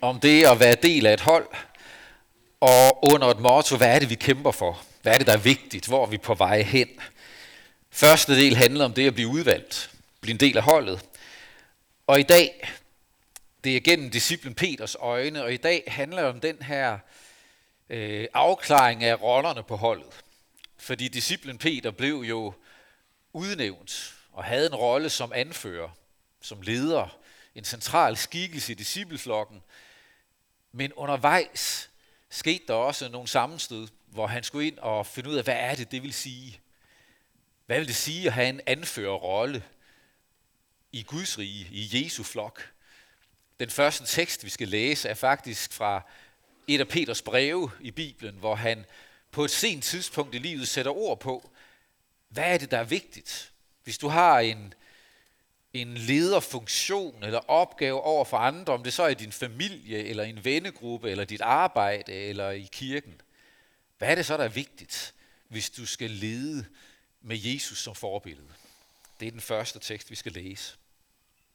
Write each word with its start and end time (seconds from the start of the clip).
om 0.00 0.20
det 0.20 0.46
at 0.46 0.60
være 0.60 0.74
del 0.74 1.06
af 1.06 1.12
et 1.12 1.20
hold, 1.20 1.46
og 2.60 3.04
under 3.04 3.28
et 3.28 3.40
motto, 3.40 3.76
hvad 3.76 3.94
er 3.94 3.98
det, 3.98 4.10
vi 4.10 4.14
kæmper 4.14 4.50
for? 4.50 4.82
Hvad 5.02 5.14
er 5.14 5.18
det, 5.18 5.26
der 5.26 5.32
er 5.32 5.36
vigtigt? 5.36 5.86
Hvor 5.86 6.02
er 6.02 6.10
vi 6.10 6.18
på 6.18 6.34
vej 6.34 6.62
hen? 6.62 6.88
Første 7.90 8.36
del 8.36 8.56
handler 8.56 8.84
om 8.84 8.92
det 8.92 9.06
at 9.06 9.14
blive 9.14 9.28
udvalgt, 9.28 9.90
blive 10.20 10.34
en 10.34 10.40
del 10.40 10.56
af 10.56 10.62
holdet. 10.62 11.04
Og 12.06 12.20
i 12.20 12.22
dag, 12.22 12.68
det 13.64 13.76
er 13.76 13.80
gennem 13.80 14.10
disciplen 14.10 14.54
Peters 14.54 14.96
øjne, 15.00 15.42
og 15.42 15.52
i 15.52 15.56
dag 15.56 15.84
handler 15.86 16.22
det 16.22 16.30
om 16.30 16.40
den 16.40 16.62
her 16.62 16.98
øh, 17.90 18.26
afklaring 18.34 19.04
af 19.04 19.22
rollerne 19.22 19.62
på 19.62 19.76
holdet. 19.76 20.24
Fordi 20.78 21.08
disciplen 21.08 21.58
Peter 21.58 21.90
blev 21.90 22.14
jo 22.14 22.54
udnævnt 23.32 24.14
og 24.32 24.44
havde 24.44 24.66
en 24.66 24.74
rolle 24.74 25.10
som 25.10 25.32
anfører, 25.34 25.88
som 26.40 26.62
leder, 26.62 27.18
en 27.54 27.64
central 27.64 28.16
skikkelse 28.16 28.72
i 28.72 28.74
discipleflokken. 28.74 29.62
Men 30.72 30.92
undervejs 30.92 31.90
skete 32.30 32.64
der 32.68 32.74
også 32.74 33.08
nogle 33.08 33.28
sammenstød, 33.28 33.88
hvor 34.06 34.26
han 34.26 34.42
skulle 34.42 34.66
ind 34.66 34.78
og 34.78 35.06
finde 35.06 35.30
ud 35.30 35.34
af, 35.34 35.44
hvad 35.44 35.56
er 35.58 35.74
det, 35.74 35.90
det 35.90 36.02
vil 36.02 36.12
sige. 36.12 36.60
Hvad 37.66 37.78
vil 37.78 37.88
det 37.88 37.96
sige 37.96 38.26
at 38.26 38.32
have 38.32 38.48
en 38.48 38.60
anførerrolle 38.66 39.64
i 40.92 41.02
Guds 41.02 41.38
rige, 41.38 41.68
i 41.70 42.04
Jesu 42.04 42.22
flok? 42.22 42.70
Den 43.60 43.70
første 43.70 44.06
tekst, 44.06 44.44
vi 44.44 44.50
skal 44.50 44.68
læse, 44.68 45.08
er 45.08 45.14
faktisk 45.14 45.72
fra 45.72 46.02
et 46.66 46.80
af 46.80 46.88
Peters 46.88 47.22
breve 47.22 47.70
i 47.80 47.90
Bibelen, 47.90 48.34
hvor 48.34 48.54
han 48.54 48.84
på 49.30 49.44
et 49.44 49.50
sent 49.50 49.84
tidspunkt 49.84 50.34
i 50.34 50.38
livet 50.38 50.68
sætter 50.68 50.92
ord 50.92 51.20
på, 51.20 51.50
hvad 52.28 52.54
er 52.54 52.58
det, 52.58 52.70
der 52.70 52.78
er 52.78 52.84
vigtigt? 52.84 53.52
Hvis 53.84 53.98
du 53.98 54.08
har 54.08 54.40
en, 54.40 54.74
en 55.74 55.94
lederfunktion 55.94 57.22
eller 57.22 57.38
opgave 57.38 58.00
over 58.00 58.24
for 58.24 58.36
andre, 58.36 58.72
om 58.72 58.82
det 58.82 58.92
så 58.92 59.02
er 59.02 59.08
i 59.08 59.14
din 59.14 59.32
familie, 59.32 60.04
eller 60.04 60.24
en 60.24 60.44
vennegruppe, 60.44 61.10
eller 61.10 61.24
dit 61.24 61.40
arbejde, 61.40 62.12
eller 62.12 62.50
i 62.50 62.68
kirken, 62.72 63.20
hvad 63.98 64.08
er 64.08 64.14
det 64.14 64.26
så, 64.26 64.36
der 64.36 64.44
er 64.44 64.48
vigtigt, 64.48 65.14
hvis 65.48 65.70
du 65.70 65.86
skal 65.86 66.10
lede 66.10 66.66
med 67.20 67.38
Jesus 67.38 67.78
som 67.78 67.94
forbillede? 67.94 68.48
Det 69.20 69.28
er 69.28 69.32
den 69.32 69.40
første 69.40 69.78
tekst, 69.78 70.10
vi 70.10 70.14
skal 70.14 70.32
læse. 70.32 70.76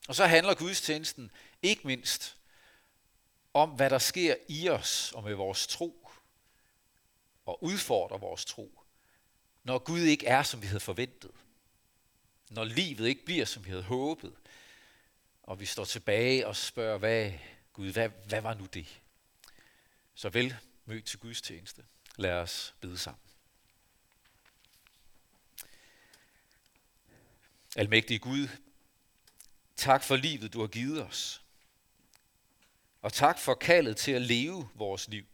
Og 0.07 0.15
så 0.15 0.25
handler 0.25 0.53
gudstjenesten 0.53 1.31
ikke 1.61 1.87
mindst 1.87 2.35
om, 3.53 3.69
hvad 3.69 3.89
der 3.89 3.97
sker 3.97 4.35
i 4.47 4.69
os 4.69 5.11
og 5.15 5.23
med 5.23 5.33
vores 5.33 5.67
tro, 5.67 6.09
og 7.45 7.63
udfordrer 7.63 8.17
vores 8.17 8.45
tro, 8.45 8.79
når 9.63 9.79
Gud 9.79 9.99
ikke 9.99 10.27
er, 10.27 10.43
som 10.43 10.61
vi 10.61 10.67
havde 10.67 10.79
forventet. 10.79 11.31
Når 12.53 12.63
livet 12.63 13.07
ikke 13.07 13.25
bliver, 13.25 13.45
som 13.45 13.65
vi 13.65 13.69
havde 13.69 13.83
håbet. 13.83 14.33
Og 15.43 15.59
vi 15.59 15.65
står 15.65 15.85
tilbage 15.85 16.47
og 16.47 16.55
spørger, 16.55 16.97
hvad, 16.97 17.31
Gud, 17.73 17.91
hvad, 17.91 18.09
hvad 18.09 18.41
var 18.41 18.53
nu 18.53 18.65
det? 18.65 19.01
Så 20.15 20.29
vel 20.29 20.55
mødt 20.85 21.05
til 21.05 21.19
Guds 21.19 21.41
tjeneste. 21.41 21.85
Lad 22.15 22.31
os 22.31 22.75
bede 22.81 22.97
sammen. 22.97 23.21
Almægtige 27.75 28.19
Gud, 28.19 28.47
tak 29.75 30.03
for 30.03 30.15
livet, 30.15 30.53
du 30.53 30.59
har 30.59 30.67
givet 30.67 31.03
os. 31.03 31.41
Og 33.01 33.13
tak 33.13 33.39
for 33.39 33.53
kaldet 33.53 33.97
til 33.97 34.11
at 34.11 34.21
leve 34.21 34.69
vores 34.75 35.07
liv 35.07 35.25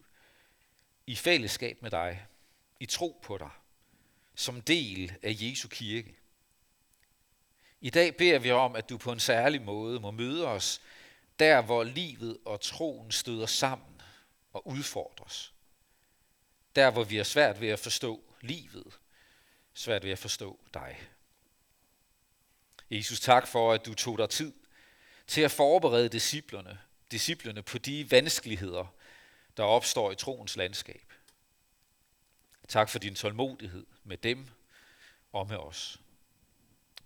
i 1.07 1.15
fællesskab 1.15 1.81
med 1.81 1.91
dig, 1.91 2.27
i 2.79 2.85
tro 2.85 3.19
på 3.23 3.37
dig, 3.37 3.51
som 4.35 4.61
del 4.61 5.13
af 5.21 5.35
Jesu 5.39 5.67
kirke. 5.67 6.18
I 7.81 7.89
dag 7.89 8.17
beder 8.17 8.39
vi 8.39 8.51
om, 8.51 8.75
at 8.75 8.89
du 8.89 8.97
på 8.97 9.11
en 9.11 9.19
særlig 9.19 9.61
måde 9.61 9.99
må 9.99 10.11
møde 10.11 10.47
os 10.47 10.81
der, 11.39 11.61
hvor 11.61 11.83
livet 11.83 12.37
og 12.45 12.61
troen 12.61 13.11
støder 13.11 13.45
sammen 13.45 14.01
og 14.53 14.67
udfordres. 14.67 15.53
Der, 16.75 16.91
hvor 16.91 17.03
vi 17.03 17.17
er 17.17 17.23
svært 17.23 17.61
ved 17.61 17.69
at 17.69 17.79
forstå 17.79 18.23
livet, 18.41 18.99
svært 19.73 20.03
ved 20.03 20.11
at 20.11 20.19
forstå 20.19 20.59
dig. 20.73 20.99
Jesus, 22.91 23.19
tak 23.19 23.47
for, 23.47 23.73
at 23.73 23.85
du 23.85 23.93
tog 23.93 24.17
dig 24.17 24.29
tid 24.29 24.53
til 25.27 25.41
at 25.41 25.51
forberede 25.51 26.09
disciplerne, 26.09 26.79
disciplerne 27.11 27.63
på 27.63 27.77
de 27.77 28.11
vanskeligheder, 28.11 28.93
der 29.57 29.63
opstår 29.63 30.11
i 30.11 30.15
troens 30.15 30.55
landskab. 30.55 31.13
Tak 32.67 32.89
for 32.89 32.99
din 32.99 33.15
tålmodighed 33.15 33.85
med 34.03 34.17
dem 34.17 34.47
og 35.33 35.47
med 35.47 35.57
os. 35.57 35.99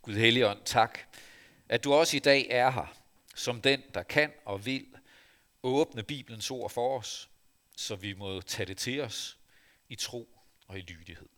Gud 0.03 0.13
Helligånd, 0.13 0.59
tak, 0.65 0.99
at 1.69 1.83
du 1.83 1.93
også 1.93 2.17
i 2.17 2.19
dag 2.19 2.47
er 2.49 2.71
her, 2.71 2.95
som 3.35 3.61
den, 3.61 3.83
der 3.93 4.03
kan 4.03 4.31
og 4.45 4.65
vil 4.65 4.87
åbne 5.63 6.03
Bibelens 6.03 6.51
ord 6.51 6.69
for 6.69 6.99
os, 6.99 7.29
så 7.75 7.95
vi 7.95 8.13
må 8.13 8.41
tage 8.41 8.65
det 8.65 8.77
til 8.77 9.01
os 9.01 9.37
i 9.89 9.95
tro 9.95 10.39
og 10.67 10.77
i 10.77 10.81
lydighed. 10.81 11.29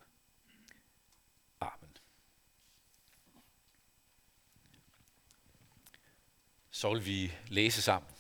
Amen. 1.60 1.98
Så 6.72 6.94
vil 6.94 7.06
vi 7.06 7.34
læse 7.48 7.82
sammen. 7.82 8.15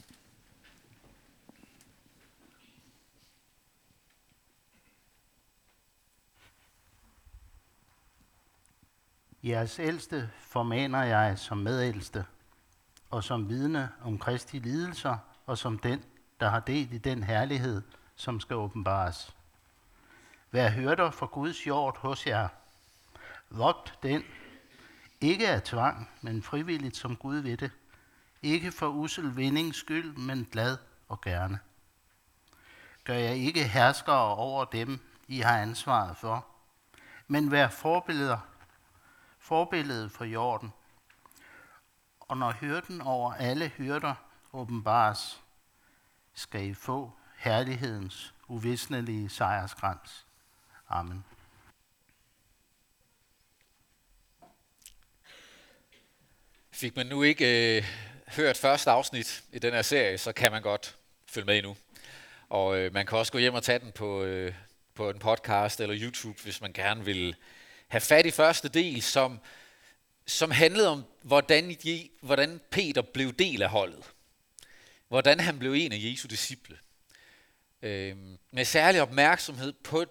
Jeres 9.45 9.79
ældste 9.79 10.29
formaner 10.39 11.03
jeg 11.03 11.39
som 11.39 11.57
medældste, 11.57 12.25
og 13.09 13.23
som 13.23 13.50
vidne 13.50 13.89
om 14.03 14.19
Kristi 14.19 14.59
lidelser, 14.59 15.17
og 15.45 15.57
som 15.57 15.79
den, 15.79 16.03
der 16.39 16.50
har 16.50 16.59
del 16.59 16.94
i 16.94 16.97
den 16.97 17.23
herlighed, 17.23 17.81
som 18.16 18.39
skal 18.39 18.56
åbenbares. 18.56 19.35
Vær 20.51 20.69
hørter 20.69 21.11
for 21.11 21.25
Guds 21.25 21.67
jord 21.67 21.97
hos 21.97 22.28
jer. 22.28 22.47
Vogt 23.50 24.00
den, 24.03 24.23
ikke 25.22 25.50
af 25.50 25.62
tvang, 25.62 26.09
men 26.22 26.44
frivilligt 26.44 26.97
som 26.97 27.16
Gud 27.16 27.38
ved 27.38 27.57
det. 27.57 27.72
Ikke 28.41 28.72
for 28.72 28.88
usel 28.88 29.38
vindings 29.38 29.77
skyld, 29.77 30.17
men 30.17 30.47
glad 30.51 30.77
og 31.07 31.22
gerne. 31.22 31.59
Gør 33.03 33.13
jeg 33.13 33.35
ikke 33.35 33.63
herskere 33.63 34.35
over 34.35 34.66
dem, 34.66 35.00
I 35.27 35.39
har 35.39 35.59
ansvaret 35.59 36.17
for, 36.17 36.45
men 37.27 37.51
vær 37.51 37.67
forbilleder 37.67 38.54
forbillede 39.45 40.09
for 40.09 40.25
jorden. 40.25 40.73
Og 42.19 42.38
når 42.38 42.51
hyrden 42.51 43.01
over 43.01 43.33
alle 43.33 43.67
hyrder 43.67 44.16
åbenbares, 44.53 45.41
skal 46.33 46.66
I 46.66 46.73
få 46.73 47.11
herlighedens 47.38 48.33
uvisnelige 48.47 49.29
sejrskrans. 49.29 50.25
Amen. 50.89 51.25
Fik 56.72 56.95
man 56.95 57.06
nu 57.06 57.23
ikke 57.23 57.77
øh, 57.77 57.83
hørt 58.27 58.57
første 58.57 58.91
afsnit 58.91 59.44
i 59.51 59.59
den 59.59 59.73
her 59.73 59.81
serie, 59.81 60.17
så 60.17 60.33
kan 60.33 60.51
man 60.51 60.62
godt 60.62 60.95
følge 61.27 61.45
med 61.45 61.62
nu. 61.62 61.77
Og 62.50 62.77
øh, 62.77 62.94
man 62.94 63.06
kan 63.06 63.17
også 63.17 63.31
gå 63.31 63.38
hjem 63.38 63.53
og 63.53 63.63
tage 63.63 63.79
den 63.79 63.91
på, 63.91 64.23
øh, 64.23 64.53
på 64.94 65.09
en 65.09 65.19
podcast 65.19 65.79
eller 65.79 65.97
YouTube, 66.01 66.39
hvis 66.44 66.62
man 66.62 66.73
gerne 66.73 67.06
vil 67.06 67.35
have 67.88 68.01
fat 68.01 68.25
i 68.25 68.31
første 68.31 68.69
del, 68.69 69.01
som, 69.01 69.40
som 70.28 70.51
handlede 70.51 70.88
om, 70.88 71.03
hvordan, 71.22 71.75
hvordan 72.22 72.62
Peter 72.72 73.01
blev 73.01 73.34
del 73.34 73.62
af 73.62 73.69
holdet. 73.69 74.03
Hvordan 75.07 75.40
han 75.40 75.59
blev 75.59 75.73
en 75.73 75.91
af 75.91 75.97
Jesu 76.00 76.28
disciple. 76.28 76.78
Øh, 77.81 78.18
med 78.51 78.66
særlig 78.66 79.01
opmærksomhed 79.01 79.74
på 79.74 80.06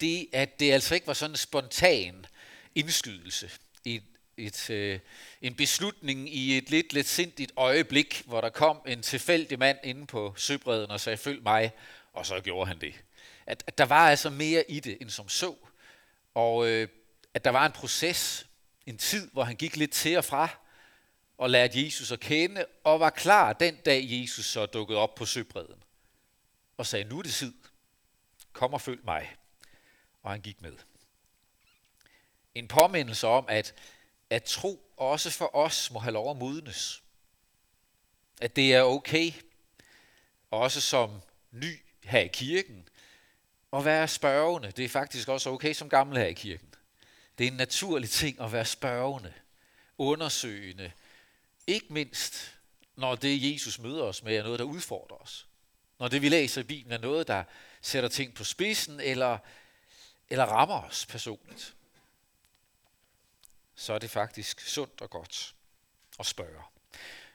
det, 0.00 0.28
at 0.32 0.60
det 0.60 0.72
altså 0.72 0.94
ikke 0.94 1.06
var 1.06 1.12
sådan 1.12 1.32
en 1.32 1.36
spontan 1.36 2.26
indskydelse. 2.74 3.50
Et, 3.84 4.02
et, 4.36 4.70
øh, 4.70 5.00
en 5.42 5.54
beslutning 5.54 6.34
i 6.34 6.58
et 6.58 6.70
lidt 6.70 6.92
lidt 6.92 7.06
sindigt 7.06 7.52
øjeblik, 7.56 8.22
hvor 8.26 8.40
der 8.40 8.48
kom 8.48 8.80
en 8.86 9.02
tilfældig 9.02 9.58
mand 9.58 9.78
inde 9.84 10.06
på 10.06 10.34
søbredden 10.36 10.90
og 10.90 11.00
sagde, 11.00 11.16
følg 11.16 11.42
mig, 11.42 11.72
og 12.12 12.26
så 12.26 12.40
gjorde 12.40 12.68
han 12.68 12.80
det. 12.80 12.94
At, 13.46 13.64
at 13.66 13.78
der 13.78 13.84
var 13.84 14.10
altså 14.10 14.30
mere 14.30 14.70
i 14.70 14.80
det, 14.80 14.98
end 15.00 15.10
som 15.10 15.28
så. 15.28 15.54
Og 16.34 16.68
øh, 16.68 16.88
at 17.38 17.44
der 17.44 17.50
var 17.50 17.66
en 17.66 17.72
proces, 17.72 18.46
en 18.86 18.98
tid, 18.98 19.30
hvor 19.30 19.44
han 19.44 19.56
gik 19.56 19.76
lidt 19.76 19.92
til 19.92 20.18
og 20.18 20.24
fra, 20.24 20.48
og 21.36 21.50
lærte 21.50 21.84
Jesus 21.84 22.12
at 22.12 22.20
kende, 22.20 22.66
og 22.84 23.00
var 23.00 23.10
klar 23.10 23.52
den 23.52 23.76
dag, 23.76 24.04
Jesus 24.06 24.46
så 24.46 24.66
dukkede 24.66 24.98
op 24.98 25.14
på 25.14 25.26
søbredden, 25.26 25.82
og 26.76 26.86
sagde, 26.86 27.04
nu 27.04 27.18
er 27.18 27.22
det 27.22 27.32
tid, 27.32 27.54
kom 28.52 28.74
og 28.74 28.80
følg 28.80 29.04
mig. 29.04 29.36
Og 30.22 30.30
han 30.30 30.40
gik 30.40 30.62
med. 30.62 30.76
En 32.54 32.68
påmindelse 32.68 33.26
om, 33.26 33.44
at, 33.48 33.74
at 34.30 34.44
tro 34.44 34.92
også 34.96 35.30
for 35.30 35.56
os 35.56 35.90
må 35.90 35.98
have 35.98 36.12
lov 36.12 36.30
at 36.30 36.36
modnes. 36.36 37.02
At 38.40 38.56
det 38.56 38.74
er 38.74 38.82
okay, 38.82 39.32
også 40.50 40.80
som 40.80 41.20
ny 41.50 41.82
her 42.04 42.20
i 42.20 42.28
kirken, 42.28 42.88
at 43.72 43.84
være 43.84 44.08
spørgende. 44.08 44.70
Det 44.70 44.84
er 44.84 44.88
faktisk 44.88 45.28
også 45.28 45.50
okay 45.50 45.72
som 45.72 45.88
gammel 45.88 46.18
her 46.18 46.26
i 46.26 46.32
kirken. 46.32 46.67
Det 47.38 47.46
er 47.46 47.50
en 47.50 47.56
naturlig 47.56 48.10
ting 48.10 48.40
at 48.40 48.52
være 48.52 48.64
spørgende, 48.64 49.34
undersøgende. 49.98 50.92
Ikke 51.66 51.92
mindst, 51.92 52.58
når 52.96 53.16
det 53.16 53.52
Jesus 53.52 53.78
møder 53.78 54.02
os 54.02 54.22
med, 54.22 54.36
er 54.36 54.42
noget, 54.42 54.58
der 54.58 54.64
udfordrer 54.64 55.16
os. 55.16 55.46
når 55.98 56.08
det 56.08 56.22
vi 56.22 56.28
læser 56.28 56.60
i 56.60 56.64
Bibelen 56.64 56.92
er 56.92 56.98
noget, 56.98 57.28
der 57.28 57.44
sætter 57.82 58.08
ting 58.08 58.34
på 58.34 58.44
spidsen 58.44 59.00
eller, 59.00 59.38
eller 60.28 60.44
rammer 60.44 60.82
os 60.82 61.06
personligt, 61.06 61.74
så 63.74 63.92
er 63.92 63.98
det 63.98 64.10
faktisk 64.10 64.60
sundt 64.60 65.00
og 65.00 65.10
godt 65.10 65.54
at 66.18 66.26
spørge. 66.26 66.62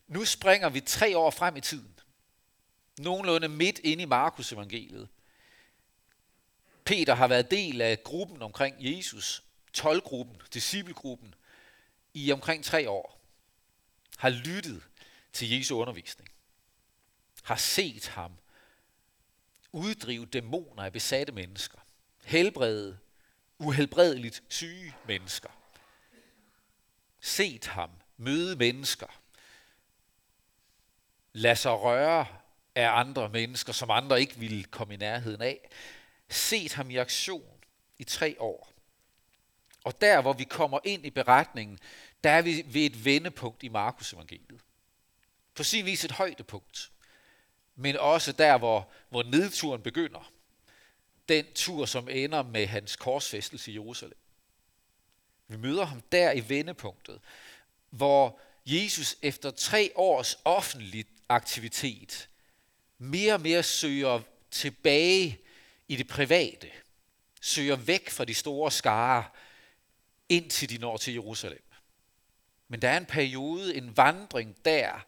Nu 0.08 0.26
springer 0.26 0.70
vi 0.70 0.82
tre 0.82 1.18
år 1.18 1.32
frem 1.32 1.58
i 1.58 1.62
tiden. 1.62 2.00
Nogenlunde 3.00 3.48
midt 3.48 3.80
ind 3.80 4.02
i 4.02 4.06
Markus 4.06 4.52
evangeliet. 4.52 5.10
Peter 6.86 7.16
har 7.16 7.28
været 7.28 7.52
del 7.52 7.82
af 7.82 8.04
gruppen 8.04 8.42
omkring 8.42 8.76
Jesus, 8.80 9.44
tolvgruppen, 9.74 10.42
disciplegruppen, 10.54 11.36
i 12.14 12.32
omkring 12.32 12.64
tre 12.64 12.90
år. 12.90 13.20
Har 14.18 14.30
lyttet 14.30 14.84
til 15.34 15.50
Jesu 15.50 15.76
undervisning. 15.76 16.30
Har 17.44 17.56
set 17.56 18.08
ham 18.08 18.32
uddrive 19.72 20.26
dæmoner 20.26 20.84
af 20.84 20.94
besatte 20.94 21.34
mennesker. 21.34 21.80
Helbrede 22.24 23.00
uhelbredeligt 23.58 24.44
syge 24.50 24.96
mennesker. 25.08 25.50
Set 27.22 27.66
ham 27.66 27.90
møde 28.18 28.56
mennesker. 28.56 29.20
lade 31.34 31.56
sig 31.56 31.72
røre 31.72 32.28
af 32.76 32.90
andre 33.00 33.30
mennesker, 33.30 33.74
som 33.74 33.90
andre 33.90 34.22
ikke 34.22 34.36
ville 34.36 34.64
komme 34.64 34.94
i 34.94 34.98
nærheden 34.98 35.42
af. 35.42 35.70
Set 36.30 36.74
ham 36.74 36.90
i 36.90 36.98
aktion 36.98 37.64
i 37.98 38.04
tre 38.04 38.36
år. 38.40 38.73
Og 39.84 40.02
der, 40.02 40.22
hvor 40.22 40.34
vi 40.34 40.44
kommer 40.44 40.80
ind 40.84 41.06
i 41.06 41.10
beretningen, 41.10 41.80
der 42.24 42.30
er 42.30 42.42
vi 42.42 42.64
ved 42.68 42.82
et 42.82 43.06
vendepunkt 43.06 43.64
i 43.64 43.68
Markus 43.68 44.14
evangeliet. 44.14 44.62
På 45.56 45.64
sin 45.64 45.86
vis 45.86 46.06
et 46.06 46.12
højdepunkt, 46.12 46.92
men 47.76 47.98
også 47.98 48.32
der, 48.32 48.58
hvor, 48.58 48.90
hvor 49.10 49.24
nedturen 49.24 49.82
begynder. 49.82 50.32
Den 51.30 51.46
tur, 51.56 51.86
som 51.86 52.10
ender 52.10 52.44
med 52.44 52.68
hans 52.68 52.96
korsfæstelse 52.96 53.72
i 53.72 53.74
Jerusalem. 53.74 54.18
Vi 55.48 55.58
møder 55.58 55.86
ham 55.86 56.02
der 56.02 56.32
i 56.32 56.50
vendepunktet, 56.50 57.20
hvor 57.90 58.40
Jesus 58.66 59.16
efter 59.22 59.52
tre 59.52 59.92
års 59.96 60.38
offentlig 60.46 61.06
aktivitet 61.30 62.30
mere 62.98 63.34
og 63.34 63.42
mere 63.42 63.64
søger 63.64 64.22
tilbage 64.52 65.40
i 65.88 65.96
det 65.96 66.08
private, 66.08 66.72
søger 67.42 67.76
væk 67.76 68.10
fra 68.10 68.26
de 68.26 68.34
store 68.34 68.72
skare, 68.72 69.26
indtil 70.34 70.70
de 70.70 70.78
når 70.78 70.98
til 70.98 71.14
Jerusalem. 71.14 71.64
Men 72.68 72.82
der 72.82 72.90
er 72.90 72.98
en 72.98 73.06
periode, 73.06 73.76
en 73.76 73.98
vandring 73.98 74.66
der, 74.66 75.06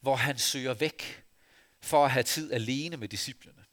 hvor 0.00 0.16
han 0.16 0.38
søger 0.38 0.74
væk 0.74 1.24
for 1.80 2.04
at 2.04 2.10
have 2.10 2.22
tid 2.22 2.52
alene 2.52 2.96
med 2.96 3.08
disciplene, 3.08 3.64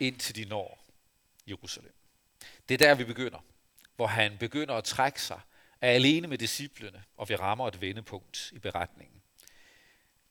indtil 0.00 0.34
de 0.36 0.44
når 0.44 0.86
Jerusalem. 1.48 1.94
Det 2.68 2.74
er 2.74 2.78
der, 2.78 2.94
vi 2.94 3.04
begynder, 3.04 3.44
hvor 3.96 4.06
han 4.06 4.38
begynder 4.38 4.74
at 4.74 4.84
trække 4.84 5.22
sig, 5.22 5.40
er 5.80 5.90
alene 5.90 6.28
med 6.28 6.38
disciplene, 6.38 7.04
og 7.16 7.28
vi 7.28 7.36
rammer 7.36 7.68
et 7.68 7.80
vendepunkt 7.80 8.52
i 8.52 8.58
beretningen. 8.58 9.22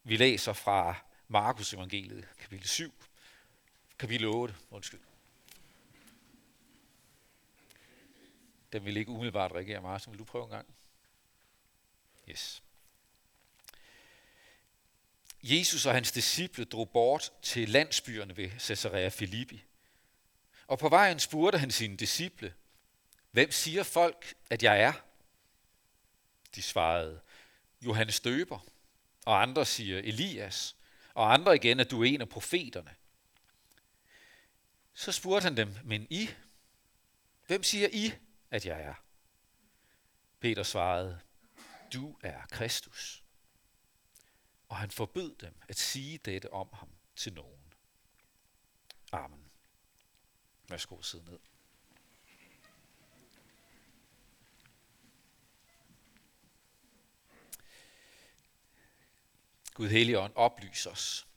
Vi 0.03 0.17
læser 0.17 0.53
fra 0.53 0.95
Markus 1.27 1.73
evangeliet, 1.73 2.27
kapitel 2.39 2.67
7, 2.67 2.93
kapitel 3.99 4.27
8, 4.27 4.55
undskyld. 4.69 5.08
Den 8.73 8.85
vil 8.85 8.97
ikke 8.97 9.11
umiddelbart 9.11 9.51
reagere 9.51 9.81
meget, 9.81 10.01
så 10.01 10.09
vil 10.09 10.19
du 10.19 10.23
prøve 10.23 10.43
en 10.43 10.49
gang? 10.49 10.75
Yes. 12.29 12.63
Jesus 15.43 15.85
og 15.85 15.93
hans 15.93 16.11
disciple 16.11 16.65
drog 16.65 16.89
bort 16.89 17.31
til 17.41 17.69
landsbyerne 17.69 18.37
ved 18.37 18.59
Caesarea 18.59 19.09
Philippi. 19.09 19.63
Og 20.67 20.79
på 20.79 20.89
vejen 20.89 21.19
spurgte 21.19 21.59
han 21.59 21.71
sine 21.71 21.97
disciple, 21.97 22.53
hvem 23.31 23.51
siger 23.51 23.83
folk, 23.83 24.33
at 24.49 24.63
jeg 24.63 24.81
er? 24.81 24.93
De 26.55 26.61
svarede, 26.61 27.21
Johannes 27.81 28.19
døber, 28.19 28.59
og 29.25 29.41
andre 29.41 29.65
siger 29.65 29.99
Elias, 29.99 30.75
og 31.13 31.33
andre 31.33 31.55
igen, 31.55 31.79
at 31.79 31.91
du 31.91 32.03
er 32.03 32.05
en 32.05 32.21
af 32.21 32.29
profeterne. 32.29 32.95
Så 34.93 35.11
spurgte 35.11 35.43
han 35.43 35.57
dem, 35.57 35.75
men 35.83 36.07
I? 36.09 36.29
Hvem 37.47 37.63
siger 37.63 37.89
I, 37.91 38.13
at 38.51 38.65
jeg 38.65 38.81
er? 38.81 38.93
Peter 40.39 40.63
svarede, 40.63 41.21
du 41.93 42.17
er 42.21 42.45
Kristus. 42.51 43.23
Og 44.69 44.77
han 44.77 44.91
forbød 44.91 45.35
dem 45.35 45.61
at 45.67 45.77
sige 45.77 46.17
dette 46.17 46.53
om 46.53 46.69
ham 46.73 46.89
til 47.15 47.33
nogen. 47.33 47.73
Amen. 49.11 49.51
Værsgo 50.69 50.97
at 50.97 51.05
sidde 51.05 51.25
ned. 51.25 51.39
Gud 59.73 59.89
Helligånd, 59.89 60.33
oplys 60.35 60.85
os 60.85 61.27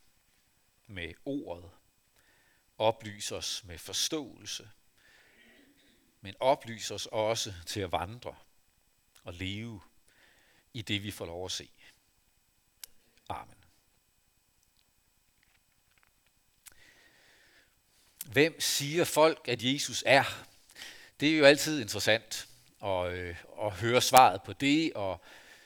med 0.86 1.14
ordet. 1.24 1.70
Oplys 2.78 3.32
os 3.32 3.64
med 3.64 3.78
forståelse. 3.78 4.70
Men 6.22 6.34
oplys 6.40 6.90
os 6.90 7.06
også 7.06 7.54
til 7.66 7.80
at 7.80 7.92
vandre 7.92 8.34
og 9.24 9.34
leve 9.34 9.80
i 10.74 10.82
det, 10.82 11.02
vi 11.02 11.10
får 11.10 11.26
lov 11.26 11.44
at 11.44 11.52
se. 11.52 11.68
Amen. 13.28 13.54
Hvem 18.26 18.60
siger 18.60 19.04
folk, 19.04 19.48
at 19.48 19.62
Jesus 19.62 20.02
er? 20.06 20.24
Det 21.20 21.34
er 21.34 21.38
jo 21.38 21.44
altid 21.44 21.80
interessant 21.80 22.48
at, 22.84 23.12
øh, 23.12 23.36
at 23.62 23.72
høre 23.72 24.00
svaret 24.00 24.42
på 24.42 24.52
det, 24.52 24.92
og 24.92 25.20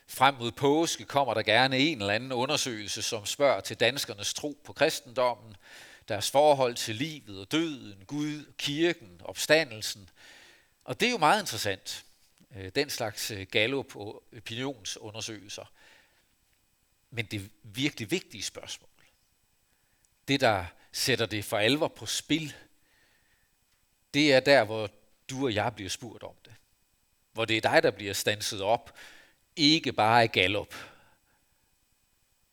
frem 0.07 0.35
mod 0.35 0.51
påske 0.51 1.05
kommer 1.05 1.33
der 1.33 1.41
gerne 1.41 1.77
en 1.77 2.01
eller 2.01 2.13
anden 2.13 2.31
undersøgelse, 2.31 3.01
som 3.01 3.25
spørger 3.25 3.59
til 3.59 3.79
danskernes 3.79 4.33
tro 4.33 4.61
på 4.63 4.73
kristendommen, 4.73 5.55
deres 6.07 6.31
forhold 6.31 6.75
til 6.75 6.95
livet 6.95 7.39
og 7.39 7.51
døden, 7.51 8.03
Gud, 8.07 8.53
kirken, 8.57 9.21
opstandelsen. 9.23 10.09
Og 10.87 10.99
det 10.99 11.07
er 11.07 11.11
jo 11.11 11.17
meget 11.17 11.41
interessant, 11.41 12.05
øh, 12.55 12.71
den 12.75 12.89
slags 12.89 13.31
øh, 13.31 13.47
Gallup- 13.51 13.95
og 13.95 14.23
opinionsundersøgelser. 14.37 15.65
Men 17.09 17.25
det 17.25 17.51
virkelig 17.63 18.11
vigtige 18.11 18.43
spørgsmål, 18.43 18.89
det 20.27 20.41
der 20.41 20.65
sætter 20.91 21.25
det 21.25 21.45
for 21.45 21.57
alvor 21.57 21.87
på 21.87 22.05
spil, 22.05 22.55
det 24.13 24.33
er 24.33 24.39
der, 24.39 24.63
hvor 24.63 24.89
du 25.29 25.45
og 25.45 25.53
jeg 25.53 25.75
bliver 25.75 25.89
spurgt 25.89 26.23
om 26.23 26.35
det. 26.45 26.55
Hvor 27.31 27.45
det 27.45 27.57
er 27.57 27.61
dig, 27.61 27.83
der 27.83 27.91
bliver 27.91 28.13
stanset 28.13 28.61
op, 28.61 28.97
ikke 29.55 29.93
bare 29.93 30.21
af 30.21 30.31
galop, 30.31 30.73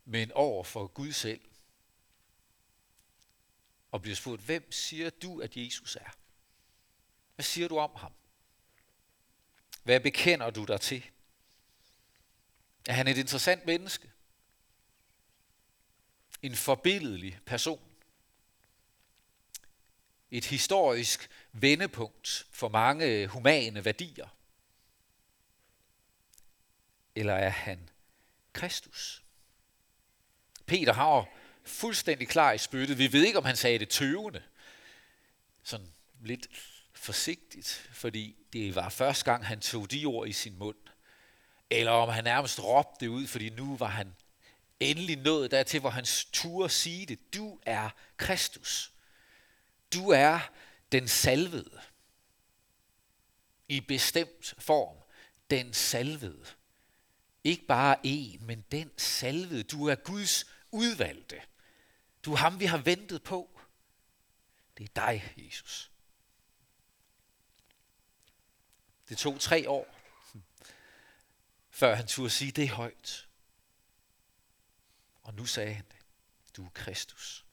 men 0.04 0.32
over 0.32 0.64
for 0.64 0.86
Gud 0.86 1.12
selv. 1.12 1.40
Og 3.90 4.02
bliver 4.02 4.16
spurgt, 4.16 4.42
hvem 4.42 4.72
siger 4.72 5.10
du, 5.10 5.40
at 5.40 5.56
Jesus 5.56 5.96
er? 5.96 6.16
Hvad 7.34 7.44
siger 7.44 7.68
du 7.68 7.78
om 7.78 7.90
ham? 7.96 8.12
Hvad 9.84 10.00
bekender 10.00 10.50
du 10.50 10.64
dig 10.64 10.80
til? 10.80 11.04
Er 12.88 12.92
han 12.92 13.08
et 13.08 13.18
interessant 13.18 13.66
menneske? 13.66 14.10
En 16.42 16.54
forbilledelig 16.54 17.38
person? 17.46 17.94
et 20.34 20.44
historisk 20.44 21.30
vendepunkt 21.52 22.46
for 22.50 22.68
mange 22.68 23.26
humane 23.26 23.84
værdier? 23.84 24.28
Eller 27.14 27.34
er 27.34 27.48
han 27.48 27.88
Kristus? 28.52 29.24
Peter 30.66 30.92
har 30.92 31.28
fuldstændig 31.64 32.28
klar 32.28 32.52
i 32.52 32.58
spyttet. 32.58 32.98
Vi 32.98 33.12
ved 33.12 33.24
ikke, 33.24 33.38
om 33.38 33.44
han 33.44 33.56
sagde 33.56 33.78
det 33.78 33.88
tøvende. 33.88 34.42
Sådan 35.62 35.92
lidt 36.20 36.46
forsigtigt, 37.04 37.90
fordi 37.92 38.36
det 38.52 38.74
var 38.74 38.88
første 38.88 39.24
gang, 39.24 39.46
han 39.46 39.60
tog 39.60 39.90
de 39.90 40.04
ord 40.04 40.28
i 40.28 40.32
sin 40.32 40.58
mund. 40.58 40.76
Eller 41.70 41.90
om 41.90 42.08
han 42.08 42.24
nærmest 42.24 42.60
råbte 42.62 43.04
det 43.04 43.08
ud, 43.08 43.26
fordi 43.26 43.50
nu 43.50 43.76
var 43.76 43.86
han 43.86 44.14
endelig 44.80 45.16
nået 45.16 45.50
dertil, 45.50 45.80
hvor 45.80 45.90
han 45.90 46.04
turde 46.32 46.68
sige 46.68 47.06
det. 47.06 47.34
Du 47.34 47.58
er 47.62 47.90
Kristus. 48.16 48.92
Du 49.92 50.08
er 50.08 50.38
den 50.92 51.08
salvede. 51.08 51.80
I 53.68 53.80
bestemt 53.80 54.54
form. 54.58 54.96
Den 55.50 55.72
salvede. 55.72 56.46
Ikke 57.44 57.66
bare 57.66 57.96
en, 58.02 58.46
men 58.46 58.64
den 58.72 58.90
salvede. 58.96 59.62
Du 59.62 59.88
er 59.88 59.94
Guds 59.94 60.46
udvalgte. 60.70 61.40
Du 62.24 62.32
er 62.32 62.36
ham, 62.36 62.60
vi 62.60 62.64
har 62.64 62.78
ventet 62.78 63.22
på. 63.22 63.60
Det 64.78 64.84
er 64.84 65.06
dig, 65.06 65.34
Jesus. 65.36 65.90
Det 69.08 69.18
tog 69.18 69.40
tre 69.40 69.70
år, 69.70 69.94
før 71.70 71.94
han 71.94 72.06
turde 72.06 72.30
sige 72.30 72.52
det 72.52 72.68
højt. 72.68 73.28
Og 75.22 75.34
nu 75.34 75.46
sagde 75.46 75.74
han 75.74 75.84
det. 75.84 75.98
du 76.56 76.64
er 76.64 76.70
Kristus. 76.74 77.44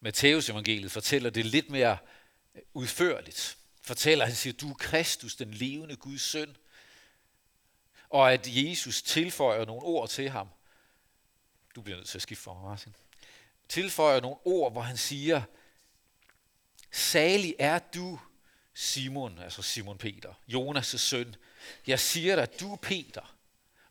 Matteus 0.00 0.48
evangeliet 0.48 0.92
fortæller 0.92 1.30
det 1.30 1.46
lidt 1.46 1.70
mere 1.70 1.98
øh, 2.54 2.62
udførligt. 2.72 3.58
Fortæller, 3.82 4.24
han 4.24 4.34
siger, 4.34 4.52
du 4.52 4.70
er 4.70 4.74
Kristus, 4.74 5.36
den 5.36 5.54
levende 5.54 5.96
Guds 5.96 6.22
søn. 6.22 6.56
Og 8.08 8.32
at 8.32 8.46
Jesus 8.46 9.02
tilføjer 9.02 9.64
nogle 9.64 9.82
ord 9.82 10.08
til 10.08 10.30
ham. 10.30 10.48
Du 11.74 11.82
bliver 11.82 11.96
nødt 11.96 12.08
til 12.08 12.18
at 12.18 12.22
skifte 12.22 12.42
for 12.42 12.54
mig, 12.54 12.62
Martin. 12.62 12.96
Tilføjer 13.68 14.20
nogle 14.20 14.36
ord, 14.44 14.72
hvor 14.72 14.80
han 14.80 14.96
siger, 14.96 15.42
Salig 16.92 17.54
er 17.58 17.78
du, 17.78 18.20
Simon, 18.74 19.38
altså 19.38 19.62
Simon 19.62 19.98
Peter, 19.98 20.34
Jonas' 20.48 20.98
søn. 20.98 21.36
Jeg 21.86 22.00
siger 22.00 22.36
dig, 22.36 22.60
du 22.60 22.78
Peter, 22.82 23.36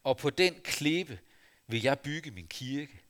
og 0.03 0.17
på 0.17 0.29
den 0.29 0.62
klippe 0.63 1.19
vil 1.67 1.81
jeg 1.81 2.00
bygge 2.00 2.31
min 2.31 2.48
kirke, 2.48 3.01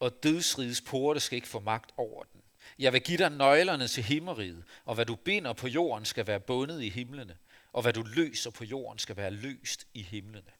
og 0.00 0.22
dødsrigets 0.22 0.80
porte 0.80 1.20
skal 1.20 1.36
ikke 1.36 1.48
få 1.48 1.60
magt 1.60 1.90
over 1.96 2.24
den. 2.24 2.42
Jeg 2.78 2.92
vil 2.92 3.02
give 3.02 3.18
dig 3.18 3.30
nøglerne 3.30 3.88
til 3.88 4.02
himmeriget, 4.02 4.64
og 4.84 4.94
hvad 4.94 5.06
du 5.06 5.14
binder 5.14 5.52
på 5.52 5.68
jorden 5.68 6.04
skal 6.04 6.26
være 6.26 6.40
bundet 6.40 6.82
i 6.82 6.88
himlene, 6.88 7.36
og 7.72 7.82
hvad 7.82 7.92
du 7.92 8.02
løser 8.02 8.50
på 8.50 8.64
jorden 8.64 8.98
skal 8.98 9.16
være 9.16 9.30
løst 9.30 9.86
i 9.94 10.02
himlene. 10.02 10.52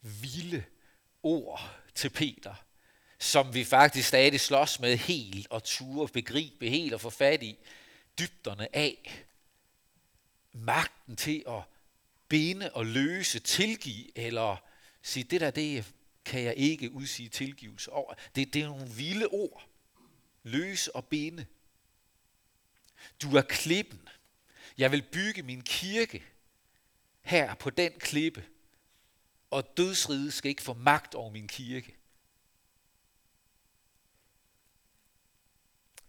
Vilde 0.00 0.64
ord 1.22 1.70
til 1.94 2.10
Peter, 2.10 2.54
som 3.18 3.54
vi 3.54 3.64
faktisk 3.64 4.08
stadig 4.08 4.40
slås 4.40 4.80
med 4.80 4.96
helt 4.96 5.46
og 5.50 5.64
ture 5.64 6.08
begribe 6.08 6.68
helt 6.68 6.94
og 6.94 7.00
få 7.00 7.10
fat 7.10 7.42
i 7.42 7.58
dybderne 8.20 8.76
af. 8.76 9.24
Magten 10.52 11.16
til 11.16 11.44
at 11.48 11.62
binde 12.28 12.72
og 12.72 12.86
løse, 12.86 13.38
tilgive 13.38 14.18
eller 14.18 14.56
sige, 15.02 15.24
det 15.24 15.40
der, 15.40 15.50
det 15.50 15.92
kan 16.24 16.42
jeg 16.42 16.54
ikke 16.56 16.92
udsige 16.92 17.28
tilgivelse 17.28 17.92
over. 17.92 18.14
Det, 18.36 18.54
det 18.54 18.62
er 18.62 18.66
nogle 18.66 18.88
vilde 18.88 19.26
ord. 19.26 19.68
Løse 20.42 20.96
og 20.96 21.04
binde. 21.04 21.46
Du 23.22 23.36
er 23.36 23.42
klippen. 23.42 24.08
Jeg 24.78 24.92
vil 24.92 25.02
bygge 25.02 25.42
min 25.42 25.62
kirke 25.62 26.24
her 27.22 27.54
på 27.54 27.70
den 27.70 27.92
klippe, 27.98 28.44
og 29.50 29.76
dødsriget 29.76 30.32
skal 30.32 30.48
ikke 30.48 30.62
få 30.62 30.74
magt 30.74 31.14
over 31.14 31.30
min 31.30 31.48
kirke. 31.48 31.96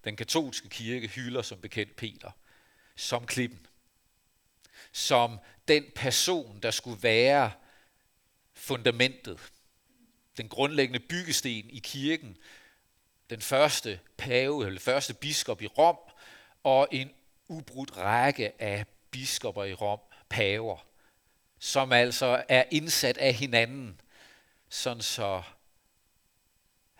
Den 0.04 0.16
katolske 0.16 0.70
kirke 0.70 1.08
hylder 1.08 1.42
som 1.42 1.62
bekendt 1.62 1.96
Peter 1.96 2.32
som 2.96 3.26
klippen. 3.26 3.68
Som 4.92 5.40
den 5.68 5.86
person, 5.96 6.60
der 6.60 6.72
skulle 6.72 7.04
være 7.04 7.52
fundamentet. 8.54 9.40
Den 10.38 10.50
grundlæggende 10.50 11.00
byggesten 11.00 11.70
i 11.70 11.80
kirken. 11.80 12.38
Den 13.30 13.42
første 13.42 14.00
pave, 14.18 14.68
eller 14.68 14.80
første 14.80 15.14
biskop 15.14 15.62
i 15.62 15.68
Rom, 15.68 15.98
og 16.64 16.88
en 16.92 17.12
ubrudt 17.48 17.98
række 17.98 18.62
af 18.62 18.86
biskopper 19.12 19.64
i 19.64 19.74
Rom, 19.74 20.00
paver, 20.30 20.86
som 21.60 21.92
altså 21.92 22.44
er 22.50 22.64
indsat 22.72 23.18
af 23.18 23.34
hinanden, 23.34 24.02
sådan 24.70 25.02
så 25.02 25.44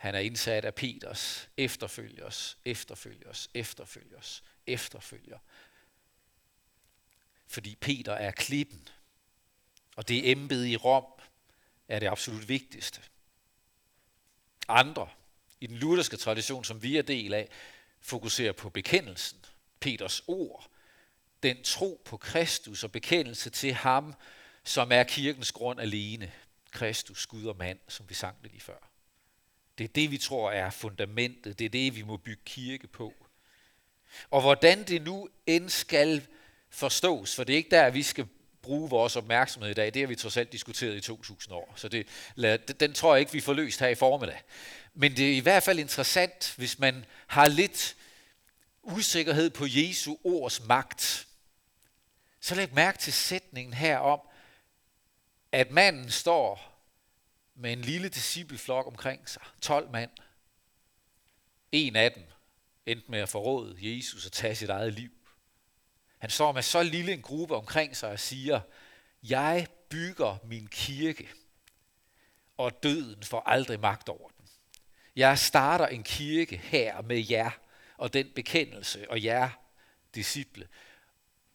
han 0.02 0.14
er 0.14 0.18
indsat 0.18 0.64
af 0.64 0.74
Peters 0.74 1.48
efterfølgers, 1.56 2.58
efterfølgers, 2.64 3.50
efterfølgers, 3.54 4.44
efterfølger. 4.66 5.38
Fordi 7.46 7.76
Peter 7.80 8.12
er 8.12 8.30
klippen, 8.30 8.88
og 9.96 10.08
det 10.08 10.30
embede 10.30 10.70
i 10.70 10.76
Rom 10.76 11.04
er 11.88 11.98
det 11.98 12.06
absolut 12.06 12.48
vigtigste. 12.48 13.00
Andre 14.68 15.08
i 15.60 15.66
den 15.66 15.76
lutherske 15.76 16.16
tradition, 16.16 16.64
som 16.64 16.82
vi 16.82 16.96
er 16.96 17.02
del 17.02 17.34
af, 17.34 17.48
fokuserer 18.00 18.52
på 18.52 18.70
bekendelsen, 18.70 19.44
Peters 19.80 20.22
ord, 20.26 20.70
den 21.42 21.62
tro 21.62 22.02
på 22.04 22.16
Kristus 22.16 22.84
og 22.84 22.92
bekendelse 22.92 23.50
til 23.50 23.72
ham, 23.72 24.14
som 24.64 24.92
er 24.92 25.02
kirkens 25.02 25.52
grund 25.52 25.80
alene. 25.80 26.32
Kristus, 26.70 27.26
Gud 27.26 27.46
og 27.46 27.56
mand, 27.56 27.78
som 27.88 28.08
vi 28.08 28.14
sang 28.14 28.42
det 28.42 28.50
lige 28.50 28.60
før. 28.60 28.91
Det 29.78 29.84
er 29.84 29.88
det, 29.88 30.10
vi 30.10 30.18
tror 30.18 30.50
er 30.50 30.70
fundamentet. 30.70 31.58
Det 31.58 31.64
er 31.64 31.68
det, 31.68 31.96
vi 31.96 32.02
må 32.02 32.16
bygge 32.16 32.42
kirke 32.44 32.86
på. 32.86 33.14
Og 34.30 34.40
hvordan 34.40 34.84
det 34.84 35.02
nu 35.02 35.28
end 35.46 35.68
skal 35.68 36.26
forstås, 36.70 37.34
for 37.34 37.44
det 37.44 37.52
er 37.52 37.56
ikke 37.56 37.70
der, 37.70 37.90
vi 37.90 38.02
skal 38.02 38.26
bruge 38.62 38.90
vores 38.90 39.16
opmærksomhed 39.16 39.70
i 39.70 39.74
dag. 39.74 39.94
Det 39.94 40.02
har 40.02 40.06
vi 40.06 40.16
trods 40.16 40.36
alt 40.36 40.52
diskuteret 40.52 40.96
i 40.96 41.00
2000 41.00 41.54
år. 41.54 41.72
Så 41.76 41.88
det, 41.88 42.06
den 42.80 42.92
tror 42.92 43.14
jeg 43.14 43.20
ikke, 43.20 43.32
vi 43.32 43.40
får 43.40 43.52
løst 43.52 43.80
her 43.80 43.88
i 43.88 43.94
formiddag. 43.94 44.42
Men 44.94 45.16
det 45.16 45.32
er 45.32 45.36
i 45.36 45.40
hvert 45.40 45.62
fald 45.62 45.78
interessant, 45.78 46.54
hvis 46.56 46.78
man 46.78 47.04
har 47.26 47.48
lidt 47.48 47.96
usikkerhed 48.82 49.50
på 49.50 49.64
Jesu 49.68 50.16
ords 50.24 50.66
magt. 50.66 51.26
Så 52.40 52.54
læg 52.54 52.74
mærke 52.74 52.98
til 52.98 53.12
sætningen 53.12 53.74
her 53.74 53.98
om, 53.98 54.20
at 55.52 55.70
manden 55.70 56.10
står 56.10 56.71
med 57.54 57.72
en 57.72 57.80
lille 57.80 58.08
discipleflok 58.08 58.86
omkring 58.86 59.28
sig. 59.28 59.42
12 59.62 59.90
mand. 59.90 60.10
En 61.72 61.96
af 61.96 62.12
dem 62.12 62.24
endte 62.86 63.10
med 63.10 63.18
at 63.18 63.28
forråde 63.28 63.76
Jesus 63.80 64.26
og 64.26 64.32
tage 64.32 64.54
sit 64.54 64.70
eget 64.70 64.92
liv. 64.92 65.10
Han 66.18 66.30
står 66.30 66.52
med 66.52 66.62
så 66.62 66.82
lille 66.82 67.12
en 67.12 67.22
gruppe 67.22 67.56
omkring 67.56 67.96
sig 67.96 68.10
og 68.10 68.20
siger, 68.20 68.60
jeg 69.22 69.66
bygger 69.88 70.38
min 70.44 70.66
kirke, 70.66 71.28
og 72.56 72.82
døden 72.82 73.22
får 73.22 73.40
aldrig 73.40 73.80
magt 73.80 74.08
over 74.08 74.28
den. 74.28 74.48
Jeg 75.16 75.38
starter 75.38 75.86
en 75.86 76.02
kirke 76.02 76.56
her 76.56 77.02
med 77.02 77.26
jer, 77.30 77.50
og 77.96 78.12
den 78.12 78.32
bekendelse, 78.34 79.10
og 79.10 79.24
jer 79.24 79.50
disciple. 80.14 80.68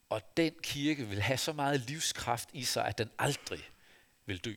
Og 0.10 0.38
den 0.38 0.54
kirke 0.64 1.08
vil 1.08 1.22
have 1.22 1.38
så 1.38 1.54
meget 1.54 1.80
livskraft 1.80 2.50
i 2.54 2.64
sig, 2.64 2.86
at 2.86 2.98
den 2.98 3.12
aldrig 3.20 3.70
vil 4.26 4.38
dø. 4.38 4.54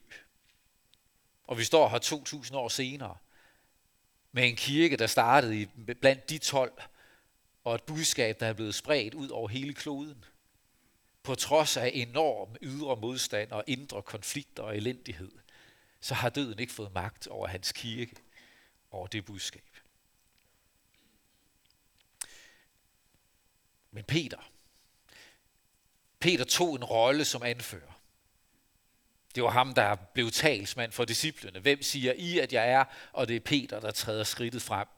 Og 1.51 1.59
vi 1.59 1.65
står 1.65 1.89
her 1.89 1.99
2000 1.99 2.57
år 2.59 2.69
senere 2.69 3.17
med 4.33 4.49
en 4.49 4.57
kirke, 4.57 4.97
der 4.97 5.07
startede 5.07 5.61
i, 5.61 5.67
blandt 6.01 6.31
de 6.31 6.39
12, 6.39 6.83
og 7.65 7.75
et 7.75 7.83
budskab, 7.83 8.41
der 8.41 8.47
er 8.47 8.53
blevet 8.53 8.75
spredt 8.75 9.15
ud 9.15 9.29
over 9.29 9.49
hele 9.49 9.75
kloden. 9.75 10.25
På 11.23 11.35
trods 11.35 11.77
af 11.77 11.91
enorm 11.95 12.57
ydre 12.63 12.97
modstand 12.97 13.51
og 13.51 13.65
indre 13.67 14.03
konflikter 14.03 14.63
og 14.63 14.77
elendighed, 14.77 15.33
så 16.01 16.15
har 16.15 16.29
døden 16.29 16.59
ikke 16.59 16.73
fået 16.73 16.95
magt 16.95 17.27
over 17.27 17.47
hans 17.47 17.73
kirke, 17.73 18.17
over 18.91 19.07
det 19.07 19.25
budskab. 19.25 19.77
Men 23.91 24.05
Peter, 24.05 24.51
Peter 26.21 26.45
tog 26.45 26.77
en 26.77 26.85
rolle 26.85 27.25
som 27.25 27.43
anfører. 27.43 28.00
Det 29.35 29.43
var 29.43 29.51
ham, 29.51 29.75
der 29.75 29.95
blev 29.95 30.31
talsmand 30.31 30.93
for 30.93 31.05
disciplene. 31.05 31.61
Hvem 31.61 31.83
siger 31.83 32.13
I, 32.13 32.39
at 32.39 32.53
jeg 32.53 32.71
er? 32.71 32.85
Og 33.13 33.29
det 33.29 33.37
er 33.37 33.41
Peter, 33.41 33.81
der 33.81 33.91
træder 33.91 34.25
skridtet 34.25 34.63
frem 34.63 34.89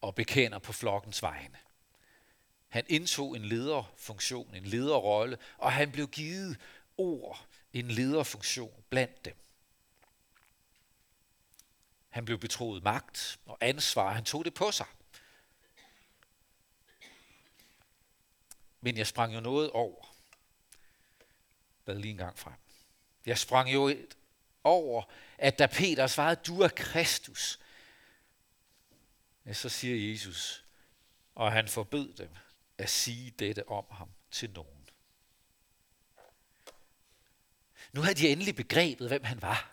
og 0.00 0.14
bekender 0.14 0.58
på 0.58 0.72
flokkens 0.72 1.22
vegne. 1.22 1.58
Han 2.68 2.84
indtog 2.88 3.36
en 3.36 3.44
lederfunktion, 3.44 4.54
en 4.54 4.64
lederrolle, 4.64 5.38
og 5.58 5.72
han 5.72 5.92
blev 5.92 6.08
givet 6.08 6.56
ord, 6.96 7.46
en 7.72 7.90
lederfunktion 7.90 8.84
blandt 8.90 9.24
dem. 9.24 9.34
Han 12.08 12.24
blev 12.24 12.38
betroet 12.38 12.82
magt 12.82 13.38
og 13.46 13.58
ansvar. 13.60 14.12
Han 14.12 14.24
tog 14.24 14.44
det 14.44 14.54
på 14.54 14.72
sig. 14.72 14.86
Men 18.80 18.96
jeg 18.96 19.06
sprang 19.06 19.34
jo 19.34 19.40
noget 19.40 19.70
over. 19.70 20.14
Lad 21.86 21.98
lige 21.98 22.10
en 22.10 22.16
gang 22.16 22.38
frem. 22.38 22.65
Jeg 23.26 23.38
sprang 23.38 23.72
jo 23.72 23.96
over, 24.64 25.02
at 25.38 25.58
da 25.58 25.66
Peter 25.66 26.06
svarede, 26.06 26.40
du 26.46 26.60
er 26.60 26.68
Kristus, 26.68 27.60
ja, 29.46 29.52
så 29.52 29.68
siger 29.68 30.10
Jesus, 30.10 30.64
og 31.34 31.52
han 31.52 31.68
forbød 31.68 32.12
dem 32.12 32.30
at 32.78 32.90
sige 32.90 33.30
dette 33.30 33.68
om 33.68 33.84
ham 33.90 34.08
til 34.30 34.50
nogen. 34.50 34.88
Nu 37.92 38.00
havde 38.00 38.14
de 38.14 38.28
endelig 38.28 38.56
begrebet, 38.56 39.08
hvem 39.08 39.24
han 39.24 39.42
var. 39.42 39.70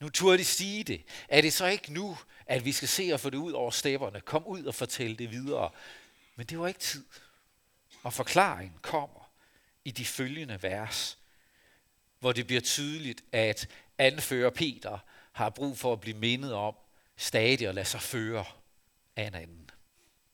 Nu 0.00 0.08
turde 0.08 0.38
de 0.38 0.44
sige 0.44 0.84
det. 0.84 1.04
Er 1.28 1.40
det 1.40 1.52
så 1.52 1.66
ikke 1.66 1.92
nu, 1.92 2.18
at 2.46 2.64
vi 2.64 2.72
skal 2.72 2.88
se 2.88 3.10
og 3.12 3.20
få 3.20 3.30
det 3.30 3.38
ud 3.38 3.52
over 3.52 3.70
stepperne? 3.70 4.20
Kom 4.20 4.46
ud 4.46 4.64
og 4.64 4.74
fortæl 4.74 5.18
det 5.18 5.30
videre. 5.30 5.70
Men 6.36 6.46
det 6.46 6.58
var 6.58 6.68
ikke 6.68 6.80
tid. 6.80 7.04
Og 8.02 8.12
forklaringen 8.12 8.78
kommer 8.82 9.30
i 9.84 9.90
de 9.90 10.04
følgende 10.04 10.62
vers 10.62 11.18
hvor 12.22 12.32
det 12.32 12.46
bliver 12.46 12.60
tydeligt, 12.60 13.24
at 13.32 13.68
anfører 13.98 14.50
Peter 14.50 14.98
har 15.32 15.50
brug 15.50 15.78
for 15.78 15.92
at 15.92 16.00
blive 16.00 16.16
mindet 16.16 16.52
om 16.52 16.74
stadig 17.16 17.68
at 17.68 17.74
lade 17.74 17.86
sig 17.86 18.02
føre 18.02 18.44
af 19.16 19.24
en 19.24 19.34
anden. 19.34 19.70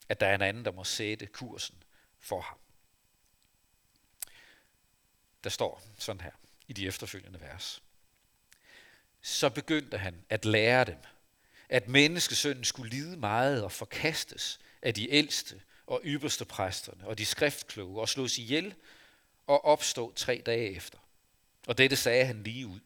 At 0.09 0.19
der 0.19 0.27
er 0.27 0.35
en 0.35 0.41
anden, 0.41 0.65
der 0.65 0.71
må 0.71 0.83
sætte 0.83 1.25
kursen 1.25 1.83
for 2.19 2.41
ham. 2.41 2.57
Der 5.43 5.49
står 5.49 5.83
sådan 5.97 6.21
her 6.21 6.31
i 6.67 6.73
de 6.73 6.87
efterfølgende 6.87 7.41
vers. 7.41 7.81
så 9.21 9.49
begyndte 9.49 9.97
han 9.97 10.25
at 10.29 10.45
lære 10.45 10.85
dem, 10.85 10.97
at 11.69 11.87
menneskesønnen 11.87 12.63
skulle 12.63 12.89
lide 12.89 13.17
meget 13.17 13.63
og 13.63 13.71
forkastes 13.71 14.59
af 14.81 14.93
de 14.93 15.11
ældste 15.11 15.61
og 15.87 16.01
ypperste 16.05 16.45
præsterne 16.45 17.07
og 17.07 17.17
de 17.17 17.25
skriftkloge 17.25 18.01
og 18.01 18.09
slås 18.09 18.37
ihjel 18.37 18.75
og 19.47 19.65
opstå 19.65 20.13
tre 20.15 20.41
dage 20.45 20.75
efter. 20.75 20.99
Og 21.67 21.77
dette 21.77 21.95
sagde 21.95 22.25
han 22.25 22.43
lige 22.43 22.67
ud. 22.67 22.79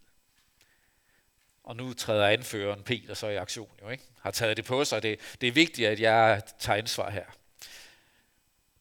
Og 1.64 1.76
nu 1.76 1.94
træder 1.94 2.28
anføreren 2.28 2.84
Peter 2.84 3.14
så 3.14 3.28
i 3.28 3.36
aktion, 3.36 3.78
jo, 3.82 3.90
ikke? 3.90 4.04
har 4.20 4.32
taget 4.32 4.58
det 4.58 4.66
på 4.66 4.86
sig. 4.86 5.04
Det, 5.04 5.38
det 5.42 5.48
er 5.48 5.52
vigtigt, 5.52 5.88
at 5.88 6.00
jeg 6.00 6.42
tager 6.60 6.78
ansvar 6.78 7.10
her. 7.10 7.26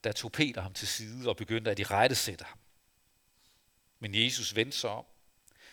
Da 0.04 0.12
tog 0.12 0.32
Peter 0.32 0.60
ham 0.60 0.74
til 0.74 0.88
side 0.88 1.28
og 1.28 1.36
begyndte 1.36 1.70
at 1.70 1.78
i 1.78 1.82
rette 1.82 2.14
sætte 2.14 2.44
ham. 2.44 2.58
Men 3.98 4.14
Jesus 4.14 4.56
vendte 4.56 4.78
sig 4.78 4.90
om, 4.90 5.04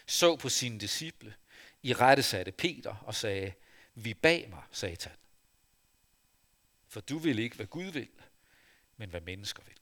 så 0.07 0.35
på 0.35 0.49
sine 0.49 0.79
disciple, 0.79 1.35
i 1.83 1.93
rette 1.93 2.23
satte 2.23 2.51
Peter 2.51 2.95
og 2.95 3.15
sagde, 3.15 3.53
vi 3.95 4.13
bag 4.13 4.49
mig, 4.49 4.63
satan. 4.71 5.11
For 6.87 7.01
du 7.01 7.17
vil 7.17 7.39
ikke, 7.39 7.55
hvad 7.55 7.65
Gud 7.65 7.85
vil, 7.85 8.09
men 8.97 9.09
hvad 9.09 9.21
mennesker 9.21 9.63
vil. 9.63 9.75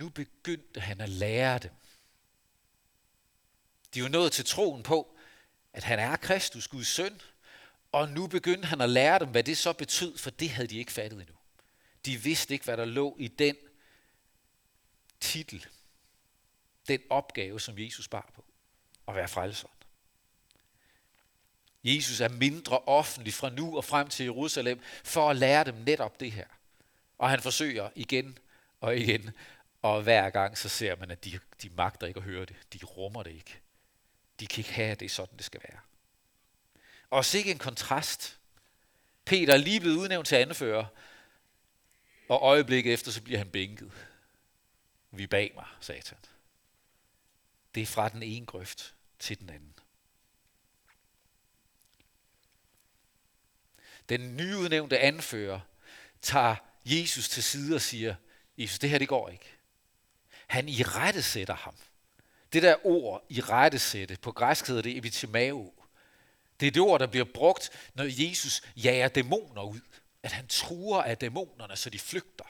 Nu 0.00 0.08
begyndte 0.08 0.80
han 0.80 1.00
at 1.00 1.08
lære 1.08 1.58
dem. 1.58 1.70
De 3.94 4.02
var 4.02 4.08
nået 4.08 4.32
til 4.32 4.44
troen 4.44 4.82
på, 4.82 5.16
at 5.72 5.84
han 5.84 5.98
er 5.98 6.16
Kristus, 6.16 6.68
Guds 6.68 6.88
søn, 6.88 7.20
og 7.92 8.08
nu 8.08 8.26
begyndte 8.26 8.68
han 8.68 8.80
at 8.80 8.90
lære 8.90 9.18
dem, 9.18 9.28
hvad 9.28 9.44
det 9.44 9.58
så 9.58 9.72
betød, 9.72 10.18
for 10.18 10.30
det 10.30 10.50
havde 10.50 10.68
de 10.68 10.78
ikke 10.78 10.92
fattet 10.92 11.20
endnu. 11.20 11.34
De 12.04 12.16
vidste 12.16 12.54
ikke, 12.54 12.64
hvad 12.64 12.76
der 12.76 12.84
lå 12.84 13.16
i 13.18 13.28
den 13.28 13.56
titel, 15.20 15.66
den 16.88 17.00
opgave, 17.10 17.60
som 17.60 17.78
Jesus 17.78 18.08
bar 18.08 18.30
på, 18.34 18.44
at 19.08 19.14
være 19.14 19.28
frelseren. 19.28 19.74
Jesus 21.84 22.20
er 22.20 22.28
mindre 22.28 22.78
offentlig 22.78 23.34
fra 23.34 23.50
nu 23.50 23.76
og 23.76 23.84
frem 23.84 24.08
til 24.08 24.24
Jerusalem, 24.24 24.80
for 25.04 25.30
at 25.30 25.36
lære 25.36 25.64
dem 25.64 25.74
netop 25.74 26.20
det 26.20 26.32
her. 26.32 26.46
Og 27.18 27.30
han 27.30 27.40
forsøger 27.40 27.90
igen 27.94 28.38
og 28.80 28.96
igen, 28.96 29.30
og 29.82 30.02
hver 30.02 30.30
gang 30.30 30.58
så 30.58 30.68
ser 30.68 30.96
man, 30.96 31.10
at 31.10 31.24
de, 31.24 31.40
de 31.62 31.68
magter 31.68 32.06
ikke 32.06 32.18
at 32.18 32.24
høre 32.24 32.44
det. 32.44 32.56
De 32.72 32.86
rummer 32.86 33.22
det 33.22 33.30
ikke. 33.30 33.60
De 34.40 34.46
kan 34.46 34.58
ikke 34.60 34.72
have, 34.72 34.90
at 34.90 35.00
det 35.00 35.06
er 35.06 35.10
sådan, 35.10 35.36
det 35.36 35.44
skal 35.44 35.60
være. 35.68 35.80
Og 37.10 37.34
ikke 37.34 37.50
en 37.50 37.58
kontrast. 37.58 38.38
Peter 39.24 39.52
er 39.52 39.56
lige 39.56 39.80
blevet 39.80 39.96
udnævnt 39.96 40.28
til 40.28 40.36
anfører, 40.36 40.84
og 42.28 42.42
øjeblikket 42.42 42.92
efter, 42.92 43.10
så 43.10 43.22
bliver 43.22 43.38
han 43.38 43.50
bænket. 43.50 43.92
Vi 45.10 45.26
bag 45.26 45.52
mig, 45.54 45.66
satan. 45.80 46.18
Det 47.74 47.82
er 47.82 47.86
fra 47.86 48.08
den 48.08 48.22
ene 48.22 48.46
grøft 48.46 48.94
til 49.18 49.40
den 49.40 49.50
anden. 49.50 49.74
Den 54.08 54.36
nyudnævnte 54.36 54.98
anfører 54.98 55.60
tager 56.22 56.56
Jesus 56.84 57.28
til 57.28 57.42
side 57.42 57.74
og 57.74 57.80
siger, 57.80 58.14
Jesus, 58.58 58.78
det 58.78 58.90
her 58.90 58.98
det 58.98 59.08
går 59.08 59.28
ikke. 59.28 59.59
Han 60.50 60.68
i 60.68 60.82
rette 60.82 61.22
sætter 61.22 61.54
ham. 61.54 61.74
Det 62.52 62.62
der 62.62 62.86
ord 62.86 63.24
i 63.28 63.40
rette 63.40 63.78
sætte, 63.78 64.16
på 64.22 64.32
græsk 64.32 64.66
hedder 64.66 64.82
det 64.82 64.96
epitimao. 64.96 65.74
Det 66.60 66.66
er 66.66 66.70
det 66.70 66.82
ord, 66.82 67.00
der 67.00 67.06
bliver 67.06 67.24
brugt, 67.34 67.70
når 67.94 68.04
Jesus 68.04 68.62
jager 68.76 69.08
dæmoner 69.08 69.62
ud. 69.62 69.80
At 70.22 70.32
han 70.32 70.46
truer 70.46 71.02
af 71.02 71.18
dæmonerne, 71.18 71.76
så 71.76 71.90
de 71.90 71.98
flygter. 71.98 72.44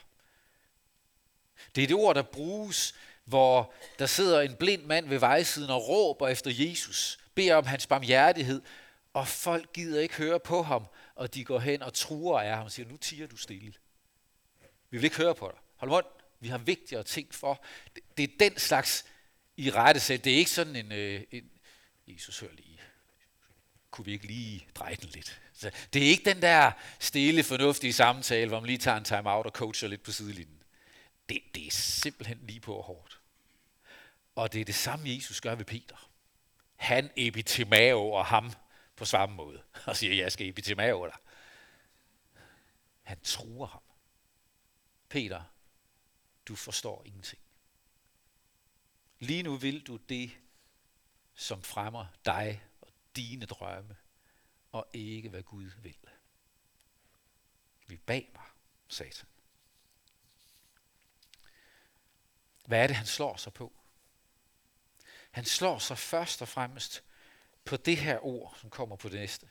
Det 1.75 1.83
er 1.83 1.87
det 1.87 1.95
ord, 1.95 2.15
der 2.15 2.21
bruges, 2.21 2.95
hvor 3.25 3.73
der 3.99 4.05
sidder 4.05 4.41
en 4.41 4.55
blind 4.55 4.83
mand 4.83 5.07
ved 5.07 5.19
vejsiden 5.19 5.69
og 5.69 5.87
råber 5.87 6.27
efter 6.27 6.51
Jesus, 6.53 7.19
beder 7.35 7.55
om 7.55 7.65
hans 7.65 7.87
barmhjertighed, 7.87 8.61
og 9.13 9.27
folk 9.27 9.73
gider 9.73 10.01
ikke 10.01 10.15
høre 10.15 10.39
på 10.39 10.63
ham, 10.63 10.85
og 11.15 11.33
de 11.33 11.45
går 11.45 11.59
hen 11.59 11.81
og 11.81 11.93
truer 11.93 12.39
af 12.39 12.55
ham 12.55 12.65
og 12.65 12.71
siger, 12.71 12.89
nu 12.89 12.97
tiger 12.97 13.27
du 13.27 13.37
stille. 13.37 13.73
Vi 14.89 14.97
vil 14.97 15.03
ikke 15.03 15.17
høre 15.17 15.35
på 15.35 15.47
dig. 15.47 15.59
Hold 15.75 15.91
mund. 15.91 16.20
Vi 16.41 16.47
har 16.47 16.57
vigtigere 16.57 17.03
ting 17.03 17.33
for. 17.33 17.65
Det, 17.95 18.03
det 18.17 18.23
er 18.23 18.37
den 18.39 18.59
slags 18.59 19.05
i 19.57 19.71
rette 19.71 19.99
sæt. 19.99 20.23
Det 20.23 20.33
er 20.33 20.37
ikke 20.37 20.51
sådan 20.51 20.75
en, 20.75 20.91
øh, 20.91 21.23
en 21.31 21.51
Jesus 22.07 22.39
hør 22.39 22.47
lige. 22.53 22.81
Kunne 23.91 24.05
vi 24.05 24.11
ikke 24.11 24.27
lige 24.27 24.67
dreje 24.75 24.95
den 24.95 25.09
lidt? 25.09 25.41
Så 25.53 25.71
det 25.93 26.03
er 26.03 26.07
ikke 26.07 26.25
den 26.25 26.41
der 26.41 26.71
stille, 26.99 27.43
fornuftige 27.43 27.93
samtale, 27.93 28.47
hvor 28.47 28.59
man 28.59 28.67
lige 28.67 28.77
tager 28.77 28.97
en 28.97 29.03
time-out 29.03 29.45
og 29.45 29.51
coacher 29.51 29.87
lidt 29.89 30.03
på 30.03 30.11
sidelinjen. 30.11 30.63
Det, 31.29 31.41
det 31.55 31.67
er 31.67 31.71
simpelthen 31.71 32.39
lige 32.43 32.59
på 32.59 32.81
hårdt. 32.81 33.19
Og 34.35 34.53
det 34.53 34.61
er 34.61 34.65
det 34.65 34.75
samme, 34.75 35.09
Jesus 35.09 35.41
gør 35.41 35.55
ved 35.55 35.65
Peter. 35.65 36.09
Han 36.75 37.09
epitimao 37.15 38.11
og 38.11 38.25
ham 38.25 38.53
på 38.95 39.05
samme 39.05 39.35
måde. 39.35 39.61
Og 39.85 39.97
siger, 39.97 40.13
jeg 40.13 40.31
skal 40.31 40.47
epitimao 40.47 41.05
dig. 41.05 41.17
Han 43.03 43.19
truer 43.23 43.67
ham. 43.67 43.81
Peter, 45.09 45.43
du 46.47 46.55
forstår 46.55 47.03
ingenting. 47.05 47.41
Lige 49.19 49.43
nu 49.43 49.55
vil 49.55 49.87
du 49.87 49.97
det, 49.97 50.31
som 51.35 51.63
fremmer 51.63 52.05
dig 52.25 52.63
og 52.81 52.93
dine 53.15 53.45
drømme, 53.45 53.95
og 54.71 54.87
ikke 54.93 55.29
hvad 55.29 55.43
Gud 55.43 55.71
vil. 55.81 55.97
Vi 57.87 57.97
bag 57.97 58.29
mig, 58.33 58.45
satan. 58.87 59.27
Hvad 62.65 62.83
er 62.83 62.87
det, 62.87 62.95
han 62.95 63.05
slår 63.05 63.37
sig 63.37 63.53
på? 63.53 63.73
Han 65.31 65.45
slår 65.45 65.79
sig 65.79 65.97
først 65.97 66.41
og 66.41 66.47
fremmest 66.47 67.03
på 67.65 67.77
det 67.77 67.97
her 67.97 68.25
ord, 68.25 68.57
som 68.61 68.69
kommer 68.69 68.95
på 68.95 69.09
det 69.09 69.19
næste. 69.19 69.49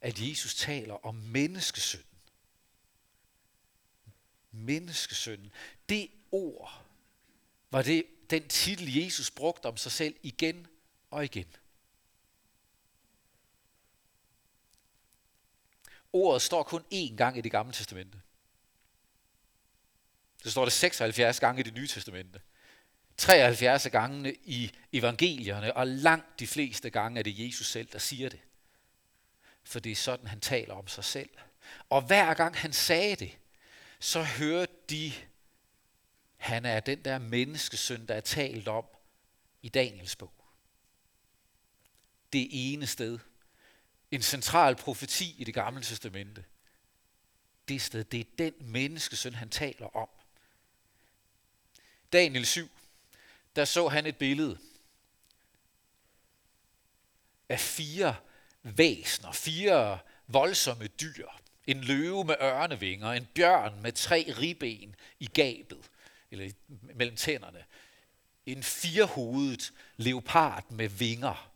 At 0.00 0.20
Jesus 0.20 0.54
taler 0.54 1.06
om 1.06 1.14
menneskesynd 1.14 2.09
menneskesønnen. 4.52 5.52
Det 5.88 6.10
ord 6.32 6.82
var 7.70 7.82
det 7.82 8.06
den 8.30 8.48
titel, 8.48 8.94
Jesus 8.96 9.30
brugte 9.30 9.66
om 9.66 9.76
sig 9.76 9.92
selv 9.92 10.16
igen 10.22 10.66
og 11.10 11.24
igen. 11.24 11.56
Ordet 16.12 16.42
står 16.42 16.62
kun 16.62 16.84
én 16.94 17.16
gang 17.16 17.38
i 17.38 17.40
det 17.40 17.50
gamle 17.50 17.72
testamente. 17.72 18.20
Det 20.44 20.52
står 20.52 20.64
det 20.64 20.72
76 20.72 21.40
gange 21.40 21.60
i 21.60 21.62
det 21.62 21.74
nye 21.74 21.86
testamente. 21.86 22.40
73 23.16 23.88
gange 23.90 24.34
i 24.34 24.72
evangelierne, 24.92 25.76
og 25.76 25.86
langt 25.86 26.40
de 26.40 26.46
fleste 26.46 26.90
gange 26.90 27.18
er 27.18 27.22
det 27.22 27.46
Jesus 27.46 27.66
selv, 27.66 27.88
der 27.92 27.98
siger 27.98 28.28
det. 28.28 28.40
For 29.64 29.80
det 29.80 29.92
er 29.92 29.96
sådan, 29.96 30.26
han 30.26 30.40
taler 30.40 30.74
om 30.74 30.88
sig 30.88 31.04
selv. 31.04 31.30
Og 31.88 32.02
hver 32.02 32.34
gang 32.34 32.56
han 32.56 32.72
sagde 32.72 33.16
det, 33.16 33.38
så 34.00 34.22
hørte 34.22 34.72
de, 34.90 35.12
han 36.36 36.64
er 36.64 36.80
den 36.80 37.04
der 37.04 37.18
menneskesøn, 37.18 38.06
der 38.06 38.14
er 38.14 38.20
talt 38.20 38.68
om 38.68 38.84
i 39.62 39.68
Daniels 39.68 40.16
bog. 40.16 40.32
Det 42.32 42.48
ene 42.50 42.86
sted. 42.86 43.18
En 44.10 44.22
central 44.22 44.76
profeti 44.76 45.34
i 45.38 45.44
det 45.44 45.54
gamle 45.54 45.82
testamente. 45.82 46.44
Det 47.68 47.82
sted, 47.82 48.04
det 48.04 48.20
er 48.20 48.24
den 48.38 48.54
menneskesøn, 48.60 49.34
han 49.34 49.50
taler 49.50 49.96
om. 49.96 50.08
Daniel 52.12 52.46
7, 52.46 52.70
der 53.56 53.64
så 53.64 53.88
han 53.88 54.06
et 54.06 54.16
billede 54.16 54.58
af 57.48 57.60
fire 57.60 58.16
væsner, 58.62 59.32
fire 59.32 59.98
voldsomme 60.26 60.86
dyr. 60.86 61.28
En 61.66 61.80
løve 61.80 62.24
med 62.24 62.36
ørnevinger, 62.42 63.12
en 63.12 63.28
bjørn 63.34 63.82
med 63.82 63.92
tre 63.92 64.34
ribben 64.38 64.94
i 65.20 65.26
gabet, 65.26 65.90
eller 66.30 66.50
mellem 66.94 67.16
tænderne. 67.16 67.64
En 68.46 68.62
firehovedet 68.62 69.72
leopard 69.96 70.70
med 70.70 70.88
vinger. 70.88 71.52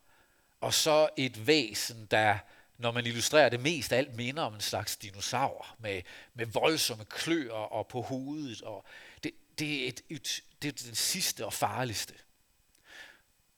Og 0.61 0.73
så 0.73 1.09
et 1.17 1.47
væsen, 1.47 2.07
der, 2.11 2.37
når 2.77 2.91
man 2.91 3.05
illustrerer 3.05 3.49
det 3.49 3.59
mest 3.59 3.93
alt, 3.93 4.15
minder 4.15 4.43
om 4.43 4.53
en 4.53 4.61
slags 4.61 4.97
dinosaur 4.97 5.75
med, 5.79 6.01
med 6.33 6.45
voldsomme 6.45 7.05
kløer 7.05 7.53
og 7.53 7.87
på 7.87 8.01
hovedet. 8.01 8.61
Og 8.61 8.85
det, 9.23 9.31
det, 9.59 9.83
er 9.83 9.87
et, 9.87 10.01
et, 10.09 10.43
det 10.61 10.67
er 10.67 10.85
den 10.85 10.95
sidste 10.95 11.45
og 11.45 11.53
farligste. 11.53 12.13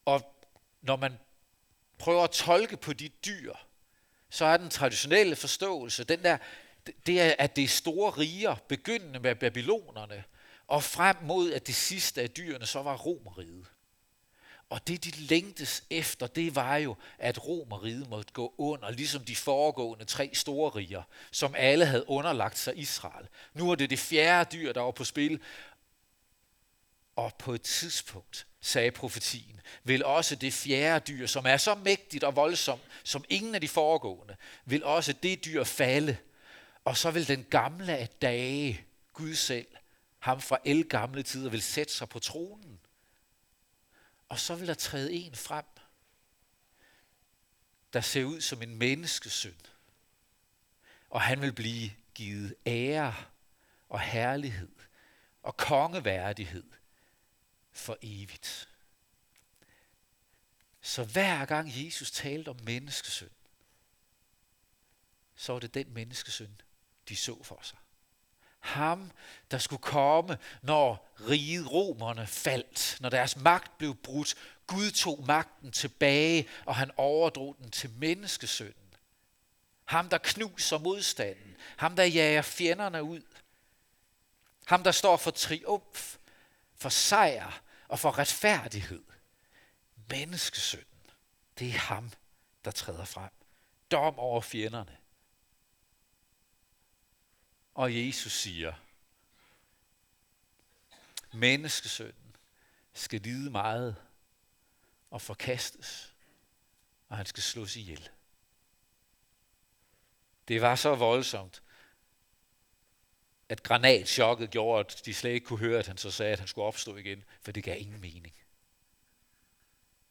Og 0.04 0.46
når 0.82 0.96
man 0.96 1.18
prøver 1.98 2.24
at 2.24 2.30
tolke 2.30 2.76
på 2.76 2.92
de 2.92 3.08
dyr, 3.08 3.54
så 4.30 4.44
er 4.44 4.56
den 4.56 4.70
traditionelle 4.70 5.36
forståelse, 5.36 6.04
den 6.04 6.22
der, 6.22 6.38
det 7.06 7.20
er, 7.20 7.34
at 7.38 7.56
det 7.56 7.64
er 7.64 7.68
store 7.68 8.10
riger, 8.10 8.56
begyndende 8.68 9.20
med 9.20 9.34
babylonerne, 9.34 10.24
og 10.66 10.84
frem 10.84 11.16
mod, 11.22 11.52
at 11.52 11.66
det 11.66 11.74
sidste 11.74 12.22
af 12.22 12.30
dyrene 12.30 12.66
så 12.66 12.82
var 12.82 12.96
romeriet. 12.96 13.66
Og 14.70 14.88
det, 14.88 15.04
de 15.04 15.10
længtes 15.10 15.84
efter, 15.90 16.26
det 16.26 16.54
var 16.54 16.76
jo, 16.76 16.96
at 17.18 17.46
romeriet 17.46 18.08
måtte 18.08 18.32
gå 18.32 18.54
under, 18.58 18.90
ligesom 18.90 19.24
de 19.24 19.36
foregående 19.36 20.04
tre 20.04 20.30
store 20.34 20.70
riger, 20.70 21.02
som 21.30 21.54
alle 21.56 21.86
havde 21.86 22.08
underlagt 22.08 22.58
sig 22.58 22.78
Israel. 22.78 23.28
Nu 23.54 23.70
er 23.70 23.74
det 23.74 23.90
det 23.90 23.98
fjerde 23.98 24.56
dyr, 24.56 24.72
der 24.72 24.80
var 24.80 24.90
på 24.90 25.04
spil, 25.04 25.40
og 27.16 27.34
på 27.38 27.54
et 27.54 27.62
tidspunkt, 27.62 28.46
sagde 28.60 28.90
profetien, 28.90 29.60
vil 29.84 30.04
også 30.04 30.34
det 30.34 30.52
fjerde 30.52 31.12
dyr, 31.12 31.26
som 31.26 31.46
er 31.46 31.56
så 31.56 31.74
mægtigt 31.74 32.24
og 32.24 32.36
voldsomt 32.36 32.82
som 33.04 33.24
ingen 33.28 33.54
af 33.54 33.60
de 33.60 33.68
foregående, 33.68 34.36
vil 34.64 34.84
også 34.84 35.12
det 35.12 35.44
dyr 35.44 35.64
falde, 35.64 36.16
og 36.84 36.96
så 36.96 37.10
vil 37.10 37.28
den 37.28 37.44
gamle 37.44 37.96
af 37.96 38.08
dage, 38.08 38.84
Gud 39.12 39.34
selv, 39.34 39.66
ham 40.18 40.40
fra 40.40 40.58
gamle 40.88 41.22
tider, 41.22 41.50
vil 41.50 41.62
sætte 41.62 41.92
sig 41.92 42.08
på 42.08 42.18
tronen. 42.18 42.80
Og 44.28 44.38
så 44.38 44.54
vil 44.54 44.68
der 44.68 44.74
træde 44.74 45.12
en 45.12 45.34
frem, 45.34 45.64
der 47.92 48.00
ser 48.00 48.24
ud 48.24 48.40
som 48.40 48.62
en 48.62 48.78
menneskesøn. 48.78 49.60
Og 51.10 51.20
han 51.20 51.40
vil 51.40 51.52
blive 51.52 51.90
givet 52.14 52.54
ære 52.66 53.14
og 53.88 54.00
herlighed 54.00 54.72
og 55.42 55.56
kongeværdighed 55.56 56.64
for 57.78 57.98
evigt. 58.02 58.68
Så 60.80 61.04
hver 61.04 61.44
gang 61.44 61.84
Jesus 61.84 62.10
talte 62.10 62.48
om 62.48 62.56
menneskesøn, 62.62 63.30
så 65.36 65.52
var 65.52 65.60
det 65.60 65.74
den 65.74 65.94
menneskesøn, 65.94 66.60
de 67.08 67.16
så 67.16 67.42
for 67.42 67.58
sig. 67.62 67.78
Ham, 68.58 69.10
der 69.50 69.58
skulle 69.58 69.82
komme, 69.82 70.38
når 70.62 71.14
riget 71.20 71.72
romerne 71.72 72.26
faldt, 72.26 72.96
når 73.00 73.08
deres 73.08 73.36
magt 73.36 73.78
blev 73.78 73.94
brudt. 73.94 74.34
Gud 74.66 74.90
tog 74.90 75.24
magten 75.26 75.72
tilbage, 75.72 76.48
og 76.66 76.76
han 76.76 76.90
overdrog 76.96 77.56
den 77.58 77.70
til 77.70 77.90
menneskesønnen. 77.90 78.94
Ham, 79.84 80.08
der 80.08 80.18
knuser 80.18 80.78
modstanden. 80.78 81.56
Ham, 81.76 81.96
der 81.96 82.04
jager 82.04 82.42
fjenderne 82.42 83.02
ud. 83.02 83.22
Ham, 84.66 84.82
der 84.84 84.92
står 84.92 85.16
for 85.16 85.30
triumf, 85.30 86.16
for 86.76 86.88
sejr 86.88 87.62
og 87.88 87.98
for 87.98 88.18
retfærdighed. 88.18 89.04
Menneskesønnen, 90.10 91.10
det 91.58 91.68
er 91.68 91.78
ham, 91.78 92.12
der 92.64 92.70
træder 92.70 93.04
frem. 93.04 93.30
Dom 93.90 94.18
over 94.18 94.40
fjenderne. 94.40 94.96
Og 97.74 98.06
Jesus 98.06 98.32
siger, 98.32 98.74
menneskesønnen 101.32 102.36
skal 102.92 103.20
lide 103.20 103.50
meget 103.50 103.96
og 105.10 105.22
forkastes, 105.22 106.14
og 107.08 107.16
han 107.16 107.26
skal 107.26 107.42
slås 107.42 107.76
ihjel. 107.76 108.08
Det 110.48 110.60
var 110.60 110.74
så 110.74 110.94
voldsomt, 110.94 111.62
at 113.48 113.62
granatchokket 113.62 114.50
gjorde, 114.50 114.80
at 114.80 115.02
de 115.04 115.14
slet 115.14 115.30
ikke 115.30 115.46
kunne 115.46 115.58
høre, 115.58 115.78
at 115.78 115.86
han 115.86 115.96
så 115.96 116.10
sagde, 116.10 116.32
at 116.32 116.38
han 116.38 116.48
skulle 116.48 116.64
opstå 116.64 116.96
igen, 116.96 117.24
for 117.40 117.52
det 117.52 117.64
gav 117.64 117.80
ingen 117.80 118.00
mening. 118.00 118.34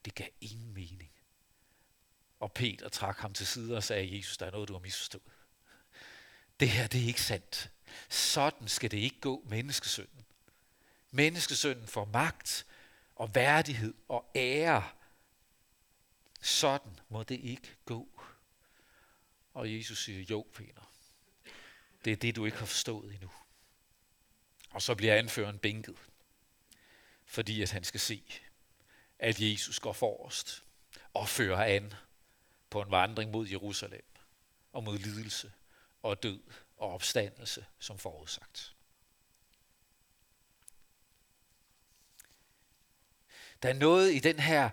Det 0.06 0.16
gav 0.16 0.28
ingen 0.42 0.74
mening. 0.74 1.12
Og 2.40 2.52
Peter 2.52 2.90
trak 2.90 3.18
ham 3.18 3.34
til 3.34 3.48
side 3.48 3.78
og 3.78 3.84
sagde, 3.84 4.18
Jesus, 4.18 4.38
der 4.38 4.46
er 4.46 4.52
noget, 4.52 4.70
du 4.70 4.74
har 4.74 4.80
misforstået. 4.80 5.24
Det 6.60 6.70
her, 6.70 6.88
det 6.88 7.04
er 7.04 7.08
ikke 7.08 7.22
sandt. 7.22 7.72
Sådan 8.10 8.68
skal 8.68 8.92
det 8.92 8.98
ikke 8.98 9.20
gå 9.20 9.46
menneskesønnen. 9.50 10.26
Menneskesønnen 11.12 11.88
får 11.88 12.06
magt 12.06 12.66
og 13.16 13.36
værdighed 13.36 13.94
og 14.08 14.32
ære. 14.36 14.90
Sådan 16.42 17.00
må 17.10 17.24
det 17.24 17.40
ikke 17.40 17.76
gå. 17.86 18.22
Og 19.54 19.74
Jesus 19.74 20.04
siger, 20.04 20.24
jo 20.24 20.48
Peter, 20.54 20.87
det 22.08 22.14
er 22.14 22.18
det, 22.18 22.36
du 22.36 22.46
ikke 22.46 22.58
har 22.58 22.66
forstået 22.66 23.14
endnu. 23.14 23.32
Og 24.70 24.82
så 24.82 24.96
bliver 24.96 25.16
anføreren 25.16 25.60
bænket, 25.60 25.96
fordi 27.26 27.62
at 27.62 27.72
han 27.72 27.84
skal 27.84 28.00
se, 28.00 28.24
at 29.20 29.40
Jesus 29.40 29.80
går 29.80 29.94
forrest 29.94 30.64
og 31.14 31.30
fører 31.30 31.64
an 31.64 31.94
på 32.70 32.82
en 32.82 32.92
vandring 32.92 33.32
mod 33.32 33.48
Jerusalem 33.48 34.06
og 34.74 34.84
mod 34.84 34.98
lidelse 34.98 35.52
og 36.04 36.24
død 36.24 36.40
og 36.78 36.94
opstandelse 36.94 37.66
som 37.80 38.00
forudsagt. 38.00 38.76
Der 43.64 43.70
er 43.70 43.74
noget 43.74 44.14
i 44.14 44.20
den 44.20 44.40
her, 44.40 44.70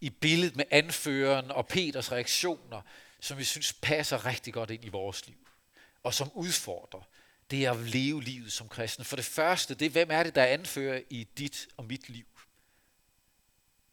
i 0.00 0.10
billedet 0.10 0.56
med 0.56 0.64
anføreren 0.70 1.50
og 1.50 1.68
Peters 1.68 2.12
reaktioner, 2.12 2.82
som 3.20 3.38
vi 3.38 3.44
synes 3.44 3.72
passer 3.72 4.26
rigtig 4.26 4.54
godt 4.54 4.70
ind 4.70 4.84
i 4.84 4.88
vores 4.88 5.26
liv, 5.26 5.43
og 6.04 6.14
som 6.14 6.30
udfordrer 6.34 7.08
det 7.50 7.66
at 7.66 7.76
leve 7.76 8.22
livet 8.22 8.52
som 8.52 8.68
kristen. 8.68 9.04
For 9.04 9.16
det 9.16 9.24
første, 9.24 9.74
det 9.74 9.86
er, 9.86 9.90
hvem 9.90 10.10
er 10.10 10.22
det, 10.22 10.34
der 10.34 10.44
anfører 10.44 11.00
i 11.10 11.28
dit 11.38 11.68
og 11.76 11.84
mit 11.84 12.08
liv? 12.08 12.26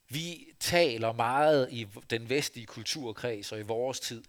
Vi 0.10 0.48
taler 0.60 1.14
meget 1.14 1.70
i 1.72 1.88
den 2.10 2.30
vestlige 2.30 2.66
kulturkreds 2.66 3.52
og 3.52 3.60
i 3.60 3.64
vores 3.64 4.00
tid 4.00 4.24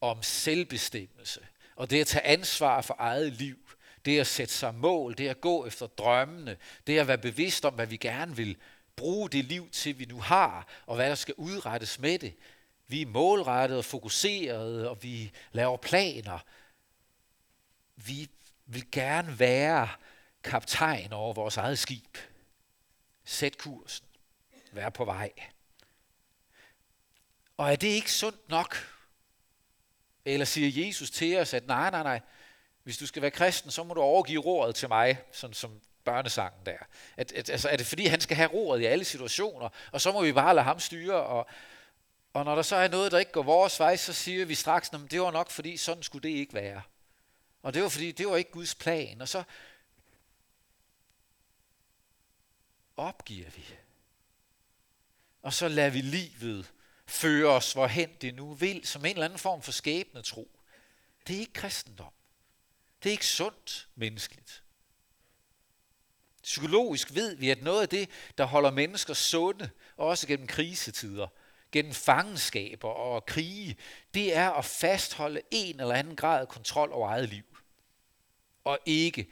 om 0.00 0.22
selvbestemmelse, 0.22 1.40
og 1.76 1.90
det 1.90 2.00
at 2.00 2.06
tage 2.06 2.26
ansvar 2.26 2.80
for 2.80 2.96
eget 2.98 3.32
liv, 3.32 3.56
det 4.04 4.20
at 4.20 4.26
sætte 4.26 4.54
sig 4.54 4.74
mål, 4.74 5.18
det 5.18 5.28
at 5.28 5.40
gå 5.40 5.66
efter 5.66 5.86
drømmene, 5.86 6.56
det 6.86 6.98
at 6.98 7.08
være 7.08 7.18
bevidst 7.18 7.64
om, 7.64 7.74
hvad 7.74 7.86
vi 7.86 7.96
gerne 7.96 8.36
vil 8.36 8.56
bruge 8.96 9.30
det 9.30 9.44
liv 9.44 9.70
til, 9.70 9.98
vi 9.98 10.04
nu 10.04 10.20
har, 10.20 10.68
og 10.86 10.96
hvad 10.96 11.08
der 11.08 11.14
skal 11.14 11.34
udrettes 11.36 11.98
med 11.98 12.18
det. 12.18 12.34
Vi 12.88 13.02
er 13.02 13.06
målrettede 13.06 13.78
og 13.78 13.84
fokuserede, 13.84 14.90
og 14.90 15.02
vi 15.02 15.32
laver 15.52 15.76
planer. 15.76 16.38
Vi 17.96 18.30
vil 18.66 18.90
gerne 18.92 19.38
være 19.38 19.88
kaptajn 20.44 21.12
over 21.12 21.34
vores 21.34 21.56
eget 21.56 21.78
skib. 21.78 22.18
Sæt 23.24 23.58
kursen. 23.58 24.06
Vær 24.72 24.88
på 24.88 25.04
vej. 25.04 25.32
Og 27.56 27.72
er 27.72 27.76
det 27.76 27.88
ikke 27.88 28.12
sundt 28.12 28.48
nok? 28.48 28.76
Eller 30.24 30.46
siger 30.46 30.86
Jesus 30.86 31.10
til 31.10 31.38
os, 31.38 31.54
at 31.54 31.66
nej, 31.66 31.90
nej, 31.90 32.02
nej, 32.02 32.20
hvis 32.82 32.98
du 32.98 33.06
skal 33.06 33.22
være 33.22 33.30
kristen, 33.30 33.70
så 33.70 33.84
må 33.84 33.94
du 33.94 34.00
overgive 34.00 34.40
roret 34.40 34.74
til 34.74 34.88
mig, 34.88 35.18
sådan 35.32 35.54
som 35.54 35.80
børnesangen 36.04 36.66
der. 36.66 36.78
At, 37.16 37.32
at, 37.32 37.50
altså, 37.50 37.68
er 37.68 37.76
det 37.76 37.86
fordi, 37.86 38.06
han 38.06 38.20
skal 38.20 38.36
have 38.36 38.50
roret 38.52 38.80
i 38.80 38.84
alle 38.84 39.04
situationer, 39.04 39.68
og 39.92 40.00
så 40.00 40.12
må 40.12 40.22
vi 40.22 40.32
bare 40.32 40.54
lade 40.54 40.64
ham 40.64 40.80
styre, 40.80 41.14
og, 41.14 41.46
og 42.32 42.44
når 42.44 42.54
der 42.54 42.62
så 42.62 42.76
er 42.76 42.88
noget, 42.88 43.12
der 43.12 43.18
ikke 43.18 43.32
går 43.32 43.42
vores 43.42 43.80
vej, 43.80 43.96
så 43.96 44.12
siger 44.12 44.44
vi 44.44 44.54
straks, 44.54 44.90
at 44.92 45.00
det 45.10 45.20
var 45.20 45.30
nok 45.30 45.50
fordi, 45.50 45.76
sådan 45.76 46.02
skulle 46.02 46.28
det 46.28 46.36
ikke 46.36 46.54
være. 46.54 46.82
Og 47.66 47.74
det 47.74 47.82
var 47.82 47.88
fordi, 47.88 48.12
det 48.12 48.26
var 48.26 48.36
ikke 48.36 48.50
Guds 48.50 48.74
plan. 48.74 49.20
Og 49.20 49.28
så 49.28 49.42
opgiver 52.96 53.50
vi. 53.50 53.64
Og 55.42 55.52
så 55.52 55.68
lader 55.68 55.90
vi 55.90 56.00
livet 56.00 56.72
føre 57.06 57.46
os, 57.46 57.72
hvorhen 57.72 58.10
det 58.20 58.34
nu 58.34 58.54
vil, 58.54 58.86
som 58.86 59.04
en 59.04 59.10
eller 59.12 59.24
anden 59.24 59.38
form 59.38 59.62
for 59.62 59.72
skæbne 59.72 60.22
tro. 60.22 60.60
Det 61.26 61.36
er 61.36 61.40
ikke 61.40 61.52
kristendom. 61.52 62.12
Det 63.02 63.08
er 63.08 63.12
ikke 63.12 63.26
sundt 63.26 63.88
menneskeligt. 63.94 64.62
Psykologisk 66.42 67.14
ved 67.14 67.34
vi, 67.34 67.50
at 67.50 67.62
noget 67.62 67.82
af 67.82 67.88
det, 67.88 68.10
der 68.38 68.44
holder 68.44 68.70
mennesker 68.70 69.14
sunde, 69.14 69.70
også 69.96 70.26
gennem 70.26 70.46
krisetider, 70.46 71.28
gennem 71.72 71.94
fangenskaber 71.94 72.88
og 72.88 73.26
krige, 73.26 73.76
det 74.14 74.36
er 74.36 74.50
at 74.50 74.64
fastholde 74.64 75.42
en 75.50 75.80
eller 75.80 75.94
anden 75.94 76.16
grad 76.16 76.40
af 76.40 76.48
kontrol 76.48 76.92
over 76.92 77.08
eget 77.08 77.28
liv. 77.28 77.55
Og 78.66 78.78
ikke 78.86 79.26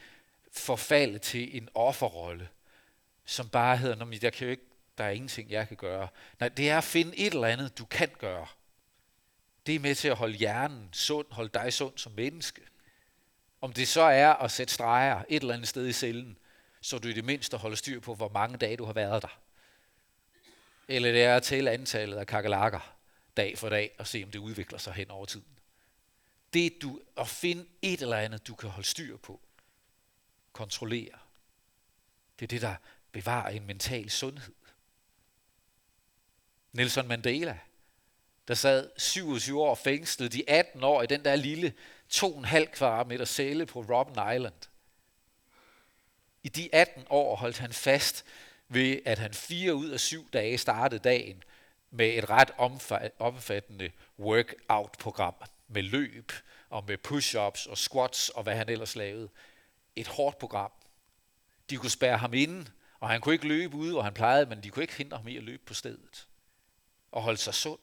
forfalde 0.52 1.18
til 1.18 1.56
en 1.56 1.68
offerrolle, 1.74 2.48
som 3.24 3.48
bare 3.48 3.76
hedder, 3.76 3.96
Nå, 3.96 4.12
jeg 4.22 4.32
kan 4.32 4.46
jo 4.46 4.50
ikke 4.50 4.64
der 4.98 5.04
er 5.04 5.10
ingenting, 5.10 5.50
jeg 5.50 5.68
kan 5.68 5.76
gøre. 5.76 6.08
Nej, 6.40 6.48
det 6.48 6.70
er 6.70 6.78
at 6.78 6.84
finde 6.84 7.18
et 7.18 7.34
eller 7.34 7.46
andet, 7.46 7.78
du 7.78 7.84
kan 7.84 8.08
gøre. 8.18 8.46
Det 9.66 9.74
er 9.74 9.78
med 9.78 9.94
til 9.94 10.08
at 10.08 10.16
holde 10.16 10.34
hjernen 10.34 10.88
sund, 10.92 11.26
holde 11.30 11.50
dig 11.54 11.72
sund 11.72 11.98
som 11.98 12.12
menneske. 12.12 12.60
Om 13.60 13.72
det 13.72 13.88
så 13.88 14.00
er 14.00 14.32
at 14.32 14.50
sætte 14.50 14.74
streger 14.74 15.22
et 15.28 15.40
eller 15.40 15.54
andet 15.54 15.68
sted 15.68 15.86
i 15.86 15.92
cellen, 15.92 16.38
så 16.80 16.98
du 16.98 17.08
i 17.08 17.12
det 17.12 17.24
mindste 17.24 17.56
holder 17.56 17.76
styr 17.76 18.00
på, 18.00 18.14
hvor 18.14 18.28
mange 18.28 18.56
dage 18.56 18.76
du 18.76 18.84
har 18.84 18.92
været 18.92 19.22
der. 19.22 19.40
Eller 20.88 21.12
det 21.12 21.22
er 21.22 21.36
at 21.36 21.42
tælle 21.42 21.70
antallet 21.70 22.16
af 22.16 22.26
kakalakker 22.26 22.96
dag 23.36 23.58
for 23.58 23.68
dag 23.68 23.94
og 23.98 24.06
se, 24.06 24.22
om 24.24 24.30
det 24.30 24.38
udvikler 24.38 24.78
sig 24.78 24.92
hen 24.92 25.10
over 25.10 25.24
tiden. 25.24 25.46
Det 26.54 26.82
du 26.82 27.00
at 27.16 27.28
finde 27.28 27.66
et 27.82 28.02
eller 28.02 28.16
andet, 28.16 28.46
du 28.46 28.54
kan 28.54 28.70
holde 28.70 28.88
styr 28.88 29.16
på, 29.16 29.40
kontrollere. 30.52 31.18
Det 32.38 32.44
er 32.44 32.48
det, 32.48 32.62
der 32.62 32.74
bevarer 33.12 33.50
en 33.50 33.66
mental 33.66 34.10
sundhed. 34.10 34.54
Nelson 36.72 37.08
Mandela, 37.08 37.58
der 38.48 38.54
sad 38.54 38.90
27 38.96 39.62
år 39.62 39.74
fængslet, 39.74 40.32
de 40.32 40.50
18 40.50 40.84
år 40.84 41.02
i 41.02 41.06
den 41.06 41.24
der 41.24 41.36
lille 41.36 41.74
2,5 42.12 42.64
kvadratmeter 42.64 43.24
celle 43.24 43.66
på 43.66 43.80
Robben 43.80 44.34
Island. 44.34 44.68
I 46.42 46.48
de 46.48 46.74
18 46.74 47.06
år 47.10 47.36
holdt 47.36 47.58
han 47.58 47.72
fast 47.72 48.24
ved, 48.68 48.98
at 49.04 49.18
han 49.18 49.34
fire 49.34 49.74
ud 49.74 49.88
af 49.88 50.00
syv 50.00 50.30
dage 50.30 50.58
startede 50.58 51.00
dagen 51.00 51.42
med 51.90 52.08
et 52.08 52.30
ret 52.30 52.50
omfattende 53.18 53.90
workout-program 54.18 55.34
med 55.68 55.82
løb 55.82 56.32
og 56.68 56.84
med 56.84 56.98
push-ups 56.98 57.70
og 57.70 57.78
squats 57.78 58.28
og 58.28 58.42
hvad 58.42 58.56
han 58.56 58.68
ellers 58.68 58.96
lavede. 58.96 59.28
Et 59.96 60.06
hårdt 60.06 60.38
program. 60.38 60.72
De 61.70 61.76
kunne 61.76 61.90
spære 61.90 62.18
ham 62.18 62.34
inde 62.34 62.70
Og 63.04 63.10
han 63.10 63.20
kunne 63.20 63.34
ikke 63.34 63.48
løbe 63.48 63.76
ud, 63.76 63.92
og 63.92 64.04
han 64.04 64.14
plejede, 64.14 64.46
men 64.46 64.62
de 64.62 64.70
kunne 64.70 64.82
ikke 64.82 64.94
hindre 64.94 65.16
ham 65.16 65.28
i 65.28 65.36
at 65.36 65.42
løbe 65.42 65.64
på 65.64 65.74
stedet. 65.74 66.28
Og 67.10 67.22
holde 67.22 67.38
sig 67.38 67.54
sund. 67.54 67.80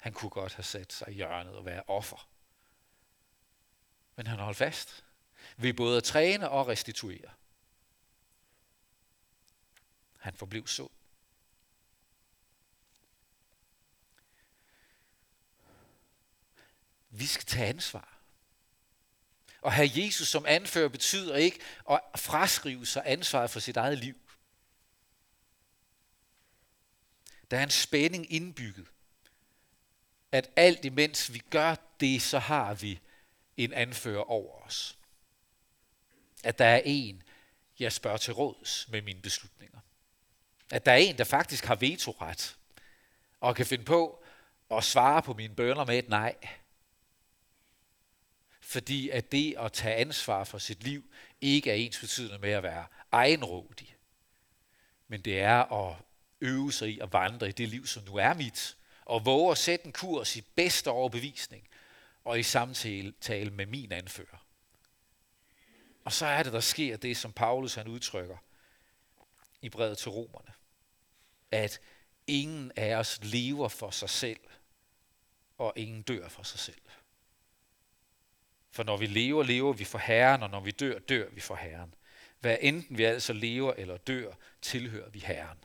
Han 0.00 0.12
kunne 0.12 0.30
godt 0.30 0.54
have 0.54 0.64
sat 0.64 0.92
sig 0.92 1.08
i 1.08 1.14
hjørnet 1.14 1.56
og 1.56 1.64
være 1.64 1.82
offer. 1.86 2.28
Men 4.16 4.26
han 4.26 4.38
holdt 4.38 4.58
fast 4.58 5.04
ved 5.56 5.74
både 5.74 5.96
at 5.96 6.04
træne 6.04 6.50
og 6.50 6.68
restituere. 6.68 7.30
Han 10.18 10.34
forblev 10.34 10.66
sund. 10.66 10.90
Vi 17.18 17.26
skal 17.26 17.46
tage 17.46 17.66
ansvar. 17.66 18.18
Og 19.60 19.72
have 19.72 19.90
Jesus 19.94 20.28
som 20.28 20.46
anfører 20.46 20.88
betyder 20.88 21.36
ikke 21.36 21.60
at 21.90 22.00
fraskrive 22.16 22.86
sig 22.86 23.02
ansvaret 23.06 23.50
for 23.50 23.60
sit 23.60 23.76
eget 23.76 23.98
liv. 23.98 24.16
Der 27.50 27.58
er 27.58 27.62
en 27.62 27.70
spænding 27.70 28.32
indbygget. 28.32 28.86
At 30.32 30.50
alt 30.56 30.84
imens 30.84 31.32
vi 31.32 31.38
gør 31.38 31.74
det, 32.00 32.22
så 32.22 32.38
har 32.38 32.74
vi 32.74 33.00
en 33.56 33.72
anfører 33.72 34.30
over 34.30 34.62
os. 34.66 34.98
At 36.44 36.58
der 36.58 36.64
er 36.64 36.82
en, 36.84 37.22
jeg 37.78 37.92
spørger 37.92 38.16
til 38.16 38.34
råds 38.34 38.88
med 38.88 39.02
mine 39.02 39.22
beslutninger. 39.22 39.78
At 40.70 40.86
der 40.86 40.92
er 40.92 40.96
en, 40.96 41.18
der 41.18 41.24
faktisk 41.24 41.64
har 41.64 41.74
vetoret 41.74 42.56
og 43.40 43.56
kan 43.56 43.66
finde 43.66 43.84
på 43.84 44.24
at 44.70 44.84
svare 44.84 45.22
på 45.22 45.34
mine 45.34 45.54
bønder 45.54 45.84
med 45.84 45.98
et 45.98 46.08
nej. 46.08 46.36
Fordi 48.68 49.08
at 49.08 49.32
det 49.32 49.54
at 49.58 49.72
tage 49.72 49.94
ansvar 49.94 50.44
for 50.44 50.58
sit 50.58 50.82
liv 50.82 51.04
ikke 51.40 51.70
er 51.70 51.74
ens 51.74 52.00
betydende 52.00 52.38
med 52.38 52.50
at 52.50 52.62
være 52.62 52.86
egenrådig. 53.12 53.96
Men 55.06 55.20
det 55.20 55.40
er 55.40 55.72
at 55.72 55.96
øve 56.40 56.72
sig 56.72 56.88
i 56.88 56.98
at 56.98 57.12
vandre 57.12 57.48
i 57.48 57.52
det 57.52 57.68
liv, 57.68 57.86
som 57.86 58.04
nu 58.04 58.16
er 58.16 58.34
mit. 58.34 58.76
Og 59.04 59.24
våge 59.24 59.50
at 59.50 59.58
sætte 59.58 59.86
en 59.86 59.92
kurs 59.92 60.36
i 60.36 60.40
bedste 60.40 60.90
overbevisning 60.90 61.68
og 62.24 62.38
i 62.38 62.42
samtale 62.42 63.50
med 63.50 63.66
min 63.66 63.92
anfører. 63.92 64.46
Og 66.04 66.12
så 66.12 66.26
er 66.26 66.42
det, 66.42 66.52
der 66.52 66.60
sker 66.60 66.96
det, 66.96 67.16
som 67.16 67.32
Paulus 67.32 67.74
han 67.74 67.88
udtrykker 67.88 68.36
i 69.62 69.68
brevet 69.68 69.98
til 69.98 70.10
romerne. 70.10 70.52
At 71.50 71.80
ingen 72.26 72.72
af 72.76 72.94
os 72.94 73.18
lever 73.22 73.68
for 73.68 73.90
sig 73.90 74.10
selv, 74.10 74.40
og 75.58 75.72
ingen 75.76 76.02
dør 76.02 76.28
for 76.28 76.42
sig 76.42 76.58
selv. 76.58 76.80
For 78.78 78.84
når 78.84 78.96
vi 78.96 79.06
lever, 79.06 79.42
lever 79.42 79.72
vi 79.72 79.84
for 79.84 79.98
Herren, 79.98 80.42
og 80.42 80.50
når 80.50 80.60
vi 80.60 80.70
dør, 80.70 80.98
dør 80.98 81.28
vi 81.30 81.40
for 81.40 81.54
Herren. 81.54 81.94
Hvad 82.40 82.56
enten 82.60 82.98
vi 82.98 83.04
altså 83.04 83.32
lever 83.32 83.72
eller 83.72 83.96
dør, 83.96 84.34
tilhører 84.62 85.10
vi 85.10 85.18
Herren. 85.18 85.58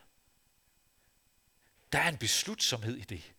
Der 1.92 2.00
er 2.00 2.10
en 2.10 2.18
beslutsomhed 2.18 2.98
i 2.98 3.02
det. 3.02 3.34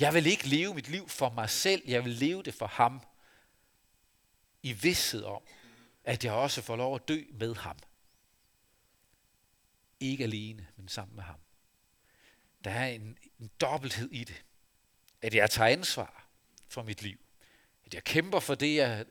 Jeg 0.00 0.14
vil 0.14 0.26
ikke 0.26 0.48
leve 0.48 0.74
mit 0.74 0.88
liv 0.88 1.08
for 1.08 1.30
mig 1.30 1.50
selv, 1.50 1.82
jeg 1.86 2.04
vil 2.04 2.12
leve 2.12 2.42
det 2.42 2.54
for 2.54 2.66
ham. 2.66 3.02
I 4.62 4.72
vidsthed 4.72 5.24
om, 5.24 5.42
at 6.04 6.24
jeg 6.24 6.32
også 6.32 6.62
får 6.62 6.76
lov 6.76 6.94
at 6.94 7.08
dø 7.08 7.22
med 7.32 7.54
ham. 7.54 7.78
Ikke 10.00 10.24
alene, 10.24 10.68
men 10.76 10.88
sammen 10.88 11.16
med 11.16 11.24
ham. 11.24 11.40
Der 12.64 12.70
er 12.70 12.86
en, 12.86 13.18
en 13.38 13.50
dobbelthed 13.60 14.10
i 14.10 14.24
det. 14.24 14.44
At 15.22 15.34
jeg 15.34 15.50
tager 15.50 15.68
ansvar 15.68 16.28
for 16.68 16.82
mit 16.82 17.02
liv. 17.02 17.18
At 17.90 17.94
jeg 17.94 18.04
kæmper 18.04 18.40
for 18.40 18.54
det, 18.54 18.76
jeg, 18.76 19.04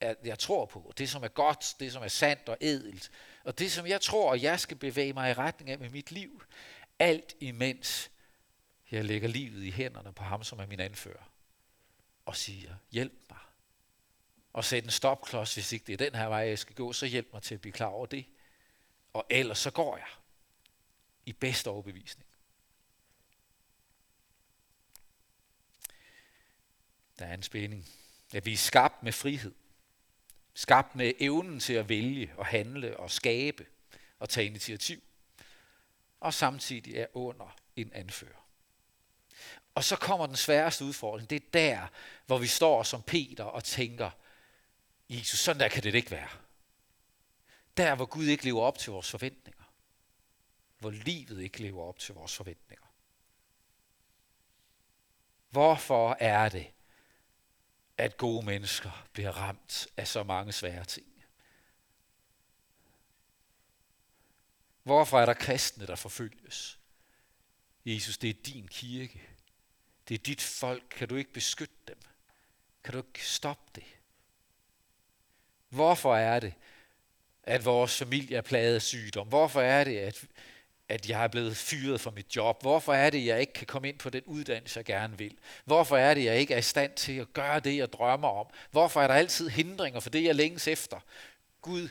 at 0.00 0.16
jeg 0.24 0.38
tror 0.38 0.66
på. 0.66 0.92
Det, 0.98 1.08
som 1.08 1.22
er 1.22 1.28
godt, 1.28 1.74
det, 1.80 1.92
som 1.92 2.02
er 2.02 2.08
sandt 2.08 2.48
og 2.48 2.56
edelt. 2.60 3.10
Og 3.44 3.58
det, 3.58 3.72
som 3.72 3.86
jeg 3.86 4.00
tror, 4.00 4.34
at 4.34 4.42
jeg 4.42 4.60
skal 4.60 4.76
bevæge 4.76 5.12
mig 5.12 5.30
i 5.30 5.34
retning 5.34 5.70
af 5.70 5.78
med 5.78 5.90
mit 5.90 6.10
liv. 6.10 6.42
Alt 6.98 7.36
imens 7.40 8.10
jeg 8.90 9.04
lægger 9.04 9.28
livet 9.28 9.62
i 9.62 9.70
hænderne 9.70 10.12
på 10.12 10.22
ham, 10.22 10.44
som 10.44 10.58
er 10.58 10.66
min 10.66 10.80
anfører. 10.80 11.32
Og 12.26 12.36
siger, 12.36 12.74
hjælp 12.90 13.26
mig. 13.30 13.38
Og 14.52 14.64
sæt 14.64 14.84
en 14.84 14.90
stopklods, 14.90 15.54
hvis 15.54 15.72
ikke 15.72 15.86
det 15.86 15.92
er 15.92 16.10
den 16.10 16.14
her 16.14 16.26
vej, 16.26 16.38
jeg 16.38 16.58
skal 16.58 16.74
gå, 16.74 16.92
så 16.92 17.06
hjælp 17.06 17.28
mig 17.32 17.42
til 17.42 17.54
at 17.54 17.60
blive 17.60 17.72
klar 17.72 17.86
over 17.86 18.06
det. 18.06 18.26
Og 19.12 19.26
ellers 19.30 19.58
så 19.58 19.70
går 19.70 19.96
jeg. 19.96 20.08
I 21.26 21.32
bedste 21.32 21.70
overbevisning. 21.70 22.28
Der 27.18 27.26
er 27.26 27.34
en 27.34 27.42
spænding. 27.42 27.86
At 28.32 28.46
vi 28.46 28.52
er 28.52 28.56
skabt 28.56 29.02
med 29.02 29.12
frihed. 29.12 29.54
Skabt 30.54 30.94
med 30.94 31.12
evnen 31.18 31.60
til 31.60 31.72
at 31.72 31.88
vælge 31.88 32.32
og 32.36 32.46
handle 32.46 32.96
og 32.96 33.10
skabe 33.10 33.66
og 34.18 34.28
tage 34.28 34.46
initiativ. 34.46 35.02
Og 36.20 36.34
samtidig 36.34 36.96
er 36.96 37.06
under 37.12 37.56
en 37.76 37.92
anfører. 37.92 38.46
Og 39.74 39.84
så 39.84 39.96
kommer 39.96 40.26
den 40.26 40.36
sværeste 40.36 40.84
udfordring. 40.84 41.30
Det 41.30 41.36
er 41.36 41.50
der, 41.52 41.86
hvor 42.26 42.38
vi 42.38 42.46
står 42.46 42.82
som 42.82 43.02
Peter 43.02 43.44
og 43.44 43.64
tænker, 43.64 44.10
Jesus, 45.08 45.38
sådan 45.40 45.60
der 45.60 45.68
kan 45.68 45.82
det 45.82 45.94
ikke 45.94 46.10
være. 46.10 46.28
Der, 47.76 47.94
hvor 47.94 48.06
Gud 48.06 48.24
ikke 48.24 48.44
lever 48.44 48.62
op 48.62 48.78
til 48.78 48.92
vores 48.92 49.10
forventninger. 49.10 49.64
Hvor 50.78 50.90
livet 50.90 51.42
ikke 51.42 51.62
lever 51.62 51.82
op 51.82 51.98
til 51.98 52.14
vores 52.14 52.36
forventninger. 52.36 52.86
Hvorfor 55.48 56.16
er 56.20 56.48
det, 56.48 56.66
at 57.98 58.16
gode 58.16 58.46
mennesker 58.46 59.06
bliver 59.12 59.30
ramt 59.30 59.88
af 59.96 60.08
så 60.08 60.22
mange 60.22 60.52
svære 60.52 60.84
ting? 60.84 61.06
Hvorfor 64.82 65.20
er 65.20 65.26
der 65.26 65.34
kristne, 65.34 65.86
der 65.86 65.96
forfølges? 65.96 66.78
Jesus, 67.86 68.18
det 68.18 68.30
er 68.30 68.42
din 68.46 68.68
kirke. 68.68 69.22
Det 70.08 70.14
er 70.14 70.18
dit 70.18 70.42
folk. 70.42 70.84
Kan 70.90 71.08
du 71.08 71.16
ikke 71.16 71.32
beskytte 71.32 71.74
dem? 71.88 71.98
Kan 72.84 72.92
du 72.92 72.98
ikke 72.98 73.26
stoppe 73.26 73.70
det? 73.74 73.84
Hvorfor 75.68 76.16
er 76.16 76.40
det, 76.40 76.54
at 77.42 77.64
vores 77.64 77.98
familie 77.98 78.36
er 78.36 78.42
plaget 78.42 78.74
af 78.74 78.82
sygdom? 78.82 79.28
Hvorfor 79.28 79.60
er 79.60 79.84
det, 79.84 79.98
at, 79.98 80.24
at 80.88 81.08
jeg 81.08 81.24
er 81.24 81.28
blevet 81.28 81.56
fyret 81.56 82.00
fra 82.00 82.10
mit 82.10 82.36
job? 82.36 82.62
Hvorfor 82.62 82.94
er 82.94 83.10
det, 83.10 83.26
jeg 83.26 83.40
ikke 83.40 83.52
kan 83.52 83.66
komme 83.66 83.88
ind 83.88 83.98
på 83.98 84.10
den 84.10 84.22
uddannelse, 84.26 84.78
jeg 84.78 84.84
gerne 84.84 85.18
vil? 85.18 85.38
Hvorfor 85.64 85.96
er 85.96 86.14
det, 86.14 86.24
jeg 86.24 86.38
ikke 86.38 86.54
er 86.54 86.58
i 86.58 86.62
stand 86.62 86.94
til 86.94 87.12
at 87.12 87.32
gøre 87.32 87.60
det, 87.60 87.76
jeg 87.76 87.92
drømmer 87.92 88.28
om? 88.28 88.46
Hvorfor 88.70 89.02
er 89.02 89.06
der 89.06 89.14
altid 89.14 89.48
hindringer 89.48 90.00
for 90.00 90.10
det, 90.10 90.24
jeg 90.24 90.34
længes 90.34 90.68
efter? 90.68 91.00
Gud, 91.60 91.88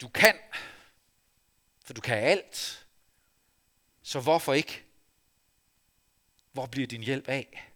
du 0.00 0.08
kan, 0.08 0.34
for 1.84 1.94
du 1.94 2.00
kan 2.00 2.18
alt. 2.18 2.86
Så 4.02 4.20
hvorfor 4.20 4.52
ikke? 4.52 4.82
Hvor 6.52 6.66
bliver 6.66 6.86
din 6.86 7.02
hjælp 7.02 7.28
af? 7.28 7.70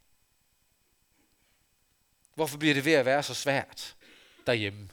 Hvorfor 2.35 2.59
bliver 2.59 2.74
det 2.74 2.85
ved 2.85 2.92
at 2.92 3.04
være 3.04 3.22
så 3.22 3.35
svært 3.35 3.96
derhjemme? 4.46 4.88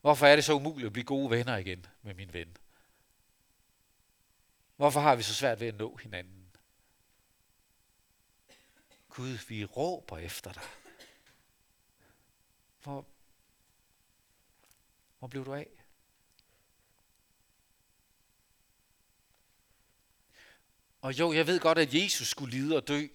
Hvorfor 0.00 0.26
er 0.26 0.36
det 0.36 0.44
så 0.44 0.52
umuligt 0.52 0.86
at 0.86 0.92
blive 0.92 1.04
gode 1.04 1.30
venner 1.30 1.56
igen 1.56 1.86
med 2.02 2.14
min 2.14 2.32
ven? 2.32 2.56
Hvorfor 4.76 5.00
har 5.00 5.16
vi 5.16 5.22
så 5.22 5.34
svært 5.34 5.60
ved 5.60 5.68
at 5.68 5.74
nå 5.74 5.96
hinanden? 5.96 6.46
Gud, 9.08 9.38
vi 9.48 9.64
råber 9.64 10.18
efter 10.18 10.52
dig. 10.52 10.62
Hvor, 12.82 13.06
hvor 15.18 15.28
blev 15.28 15.44
du 15.44 15.54
af? 15.54 15.68
Og 21.00 21.18
jo, 21.18 21.32
jeg 21.32 21.46
ved 21.46 21.60
godt, 21.60 21.78
at 21.78 21.94
Jesus 21.94 22.28
skulle 22.28 22.58
lide 22.58 22.76
og 22.76 22.88
dø. 22.88 23.06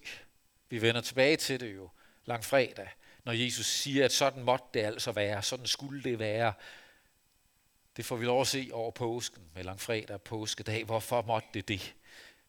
Vi 0.68 0.82
vender 0.82 1.00
tilbage 1.00 1.36
til 1.36 1.60
det 1.60 1.74
jo 1.74 1.90
langfredag, 2.24 2.90
når 3.24 3.32
Jesus 3.32 3.66
siger, 3.66 4.04
at 4.04 4.12
sådan 4.12 4.42
måtte 4.42 4.66
det 4.74 4.80
altså 4.80 5.12
være, 5.12 5.42
sådan 5.42 5.66
skulle 5.66 6.02
det 6.02 6.18
være. 6.18 6.54
Det 7.96 8.04
får 8.04 8.16
vi 8.16 8.24
lov 8.24 8.40
at 8.40 8.46
se 8.46 8.70
over 8.72 8.90
påsken 8.90 9.42
med 9.54 9.64
langfredag 9.64 10.14
og 10.14 10.22
påskedag. 10.22 10.84
Hvorfor 10.84 11.22
måtte 11.22 11.48
det 11.54 11.68
det? 11.68 11.94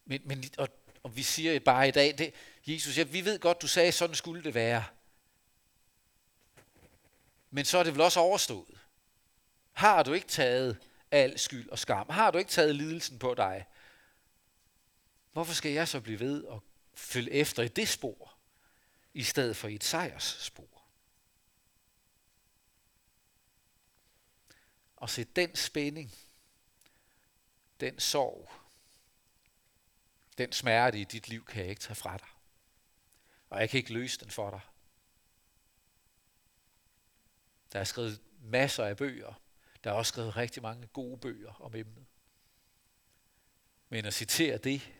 Men, 0.06 0.22
men 0.26 0.44
og, 0.58 0.70
og 1.04 1.16
vi 1.16 1.24
siger 1.24 1.60
bare 1.60 1.88
i 1.88 1.92
dag, 1.92 2.18
det, 2.18 2.34
Jesus, 2.68 2.98
ja, 2.98 3.04
vi 3.04 3.26
ved 3.26 3.40
godt, 3.40 3.62
du 3.62 3.68
sagde, 3.68 3.92
sådan 3.92 4.16
skulle 4.16 4.44
det 4.44 4.54
være. 4.54 4.84
Men 7.50 7.66
så 7.66 7.78
er 7.78 7.84
det 7.84 7.94
vel 7.94 8.02
også 8.02 8.20
overstået. 8.20 8.80
Har 9.72 10.04
du 10.04 10.14
ikke 10.14 10.28
taget 10.28 10.78
al 11.12 11.40
skyld 11.40 11.70
og 11.70 11.80
skam? 11.80 12.10
Har 12.10 12.32
du 12.32 12.38
ikke 12.38 12.52
taget 12.52 12.76
lidelsen 12.76 13.20
på 13.20 13.34
dig? 13.34 13.66
Hvorfor 15.32 15.54
skal 15.54 15.72
jeg 15.72 15.88
så 15.88 16.00
blive 16.00 16.20
ved 16.20 16.44
og 16.44 16.64
følge 16.94 17.32
efter 17.32 17.64
i 17.64 17.68
det 17.68 17.90
spor, 17.90 18.34
i 19.14 19.24
stedet 19.24 19.58
for 19.58 19.68
i 19.68 19.76
et 19.76 19.84
sejrsspor? 19.84 20.73
Og 25.04 25.10
se 25.10 25.24
den 25.24 25.56
spænding, 25.56 26.14
den 27.80 28.00
sorg, 28.00 28.52
den 30.38 30.52
smerte 30.52 31.00
i 31.00 31.04
dit 31.04 31.28
liv 31.28 31.46
kan 31.46 31.62
jeg 31.62 31.70
ikke 31.70 31.82
tage 31.82 31.96
fra 31.96 32.18
dig. 32.18 32.28
Og 33.50 33.60
jeg 33.60 33.70
kan 33.70 33.78
ikke 33.78 33.94
løse 33.94 34.20
den 34.20 34.32
for 34.32 34.50
dig. 34.50 34.60
Der 37.74 37.80
er 37.80 37.84
skrevet 37.84 38.22
masser 38.40 38.86
af 38.86 38.98
bøger. 38.98 39.42
Der 39.84 39.90
er 39.90 39.94
også 39.94 40.10
skrevet 40.10 40.38
rigtig 40.38 40.62
mange 40.62 40.88
gode 40.88 41.18
bøger 41.18 41.54
om 41.54 41.76
emnet. 41.76 42.06
Men 43.90 44.06
at 44.06 44.14
citere 44.14 44.58
det, 44.58 44.94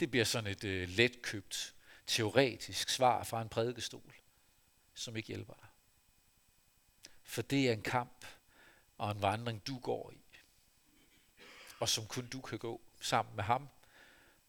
det 0.00 0.10
bliver 0.10 0.24
sådan 0.24 0.50
et 0.50 0.64
øh, 0.64 0.88
letkøbt, 0.88 1.74
teoretisk 2.06 2.88
svar 2.88 3.24
fra 3.24 3.42
en 3.42 3.48
prædikestol, 3.48 4.14
som 4.94 5.16
ikke 5.16 5.26
hjælper 5.26 5.54
dig. 5.54 5.68
For 7.22 7.42
det 7.42 7.68
er 7.68 7.72
en 7.72 7.82
kamp 7.82 8.26
og 8.98 9.10
en 9.10 9.22
vandring, 9.22 9.66
du 9.66 9.78
går 9.78 10.10
i. 10.10 10.20
Og 11.80 11.88
som 11.88 12.06
kun 12.06 12.26
du 12.26 12.40
kan 12.40 12.58
gå 12.58 12.80
sammen 13.00 13.36
med 13.36 13.44
ham. 13.44 13.68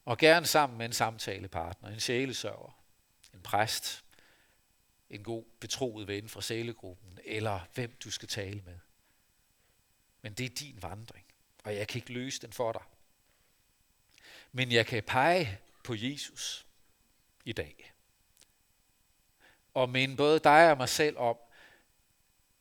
Og 0.04 0.18
gerne 0.18 0.46
sammen 0.46 0.78
med 0.78 0.86
en 0.86 0.92
samtalepartner, 0.92 1.88
en 1.88 2.00
sjælesørger, 2.00 2.82
en 3.34 3.42
præst, 3.42 4.04
en 5.10 5.22
god 5.22 5.44
betroet 5.60 6.08
ven 6.08 6.28
fra 6.28 6.40
sælegruppen, 6.40 7.18
eller 7.24 7.60
hvem 7.74 7.96
du 8.04 8.10
skal 8.10 8.28
tale 8.28 8.62
med. 8.62 8.78
Men 10.22 10.34
det 10.34 10.46
er 10.46 10.54
din 10.54 10.82
vandring, 10.82 11.26
og 11.64 11.76
jeg 11.76 11.88
kan 11.88 11.98
ikke 11.98 12.12
løse 12.12 12.40
den 12.40 12.52
for 12.52 12.72
dig. 12.72 12.82
Men 14.52 14.72
jeg 14.72 14.86
kan 14.86 15.02
pege 15.02 15.58
på 15.84 15.94
Jesus 15.94 16.66
i 17.44 17.52
dag. 17.52 17.92
Og 19.74 19.88
minde 19.90 20.16
både 20.16 20.38
dig 20.38 20.70
og 20.70 20.76
mig 20.76 20.88
selv 20.88 21.18
om, 21.18 21.36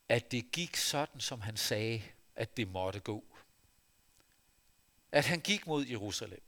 at 0.10 0.32
det 0.32 0.52
gik 0.52 0.76
sådan, 0.76 1.22
som 1.22 1.41
han 1.41 1.58
sagde, 1.58 2.04
at 2.36 2.58
det 2.58 2.68
måtte 2.68 3.00
gå. 3.00 3.24
At 5.12 5.26
han 5.26 5.39
gik 5.39 5.68
mod 5.68 5.86
Jerusalem. 5.86 6.44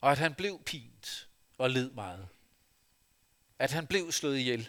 Og 0.00 0.12
at 0.12 0.18
han 0.18 0.34
blev 0.34 0.62
pint 0.66 1.28
og 1.58 1.70
led 1.70 1.90
meget. 1.90 2.28
At 3.58 3.72
han 3.72 3.86
blev 3.86 4.12
slået 4.12 4.38
ihjel. 4.38 4.68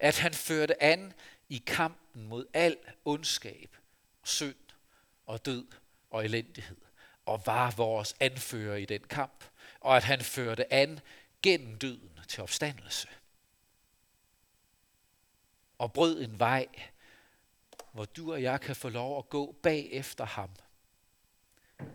At 0.00 0.18
han 0.18 0.34
førte 0.34 0.82
an 0.82 1.12
i 1.48 1.62
kampen 1.66 2.28
mod 2.28 2.46
al 2.54 2.76
ondskab, 3.04 3.76
synd 4.24 4.56
og 5.26 5.46
død 5.46 5.66
og 6.10 6.24
elendighed. 6.24 6.80
Og 7.26 7.42
var 7.46 7.70
vores 7.70 8.16
anfører 8.20 8.76
i 8.76 8.84
den 8.84 9.02
kamp. 9.02 9.44
Og 9.80 9.96
at 9.96 10.04
han 10.04 10.20
førte 10.20 10.72
an 10.72 11.00
gennem 11.42 11.78
døden 11.78 12.20
til 12.28 12.42
opstandelse 12.42 13.08
og 15.80 15.92
brød 15.92 16.22
en 16.22 16.38
vej, 16.38 16.66
hvor 17.92 18.04
du 18.04 18.32
og 18.32 18.42
jeg 18.42 18.60
kan 18.60 18.76
få 18.76 18.88
lov 18.88 19.18
at 19.18 19.28
gå 19.28 19.52
bag 19.62 19.88
efter 19.92 20.24
ham 20.24 20.50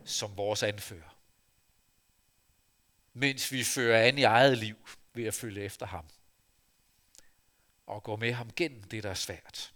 som 0.06 0.38
vores 0.38 0.64
anfører. 0.64 1.18
Mens 3.14 3.52
vi 3.52 3.64
fører 3.64 4.08
an 4.08 4.18
i 4.18 4.24
eget 4.24 4.58
liv 4.58 4.76
ved 5.14 5.26
at 5.26 5.34
følge 5.34 5.62
efter 5.62 5.86
ham. 5.86 6.06
Og 7.86 8.04
gå 8.04 8.16
med 8.16 8.34
ham 8.34 8.52
gennem 8.56 8.84
det, 8.84 9.04
der 9.04 9.10
er 9.10 9.14
svært. 9.14 9.74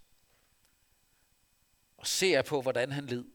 Og 1.97 2.07
ser 2.07 2.41
på, 2.41 2.61
hvordan 2.61 2.91
han 2.91 3.05
led. 3.05 3.25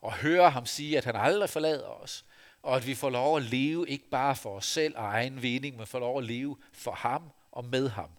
Og 0.00 0.14
hører 0.14 0.48
ham 0.48 0.66
sige, 0.66 0.98
at 0.98 1.04
han 1.04 1.16
aldrig 1.16 1.50
forlader 1.50 1.88
os. 1.88 2.24
Og 2.62 2.76
at 2.76 2.86
vi 2.86 2.94
får 2.94 3.10
lov 3.10 3.36
at 3.36 3.42
leve 3.42 3.88
ikke 3.88 4.08
bare 4.08 4.36
for 4.36 4.56
os 4.56 4.66
selv 4.66 4.96
og 4.96 5.04
egen 5.04 5.42
vinding, 5.42 5.76
men 5.76 5.86
får 5.86 5.98
lov 5.98 6.18
at 6.18 6.24
leve 6.24 6.58
for 6.72 6.92
ham 6.92 7.32
og 7.50 7.64
med 7.64 7.88
ham 7.88 8.10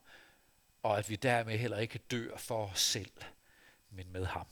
og 0.85 0.97
at 0.97 1.09
vi 1.09 1.15
dermed 1.15 1.57
heller 1.57 1.77
ikke 1.77 1.97
dør 1.97 2.37
for 2.37 2.67
os 2.67 2.81
selv, 2.81 3.11
men 3.89 4.11
med 4.11 4.25
ham 4.25 4.47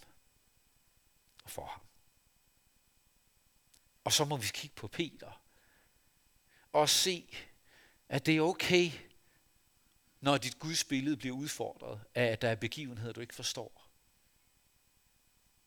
og 1.43 1.49
for 1.49 1.65
ham. 1.65 1.81
Og 4.03 4.11
så 4.11 4.25
må 4.25 4.37
vi 4.37 4.47
kigge 4.53 4.75
på 4.75 4.87
Peter 4.87 5.41
og 6.71 6.89
se, 6.89 7.35
at 8.09 8.25
det 8.25 8.37
er 8.37 8.41
okay, 8.41 8.91
når 10.21 10.37
dit 10.37 10.59
Guds 10.59 10.83
billede 10.83 11.17
bliver 11.17 11.35
udfordret 11.35 12.01
af, 12.15 12.25
at 12.25 12.41
der 12.41 12.49
er 12.49 12.55
begivenheder, 12.55 13.13
du 13.13 13.21
ikke 13.21 13.35
forstår. 13.35 13.89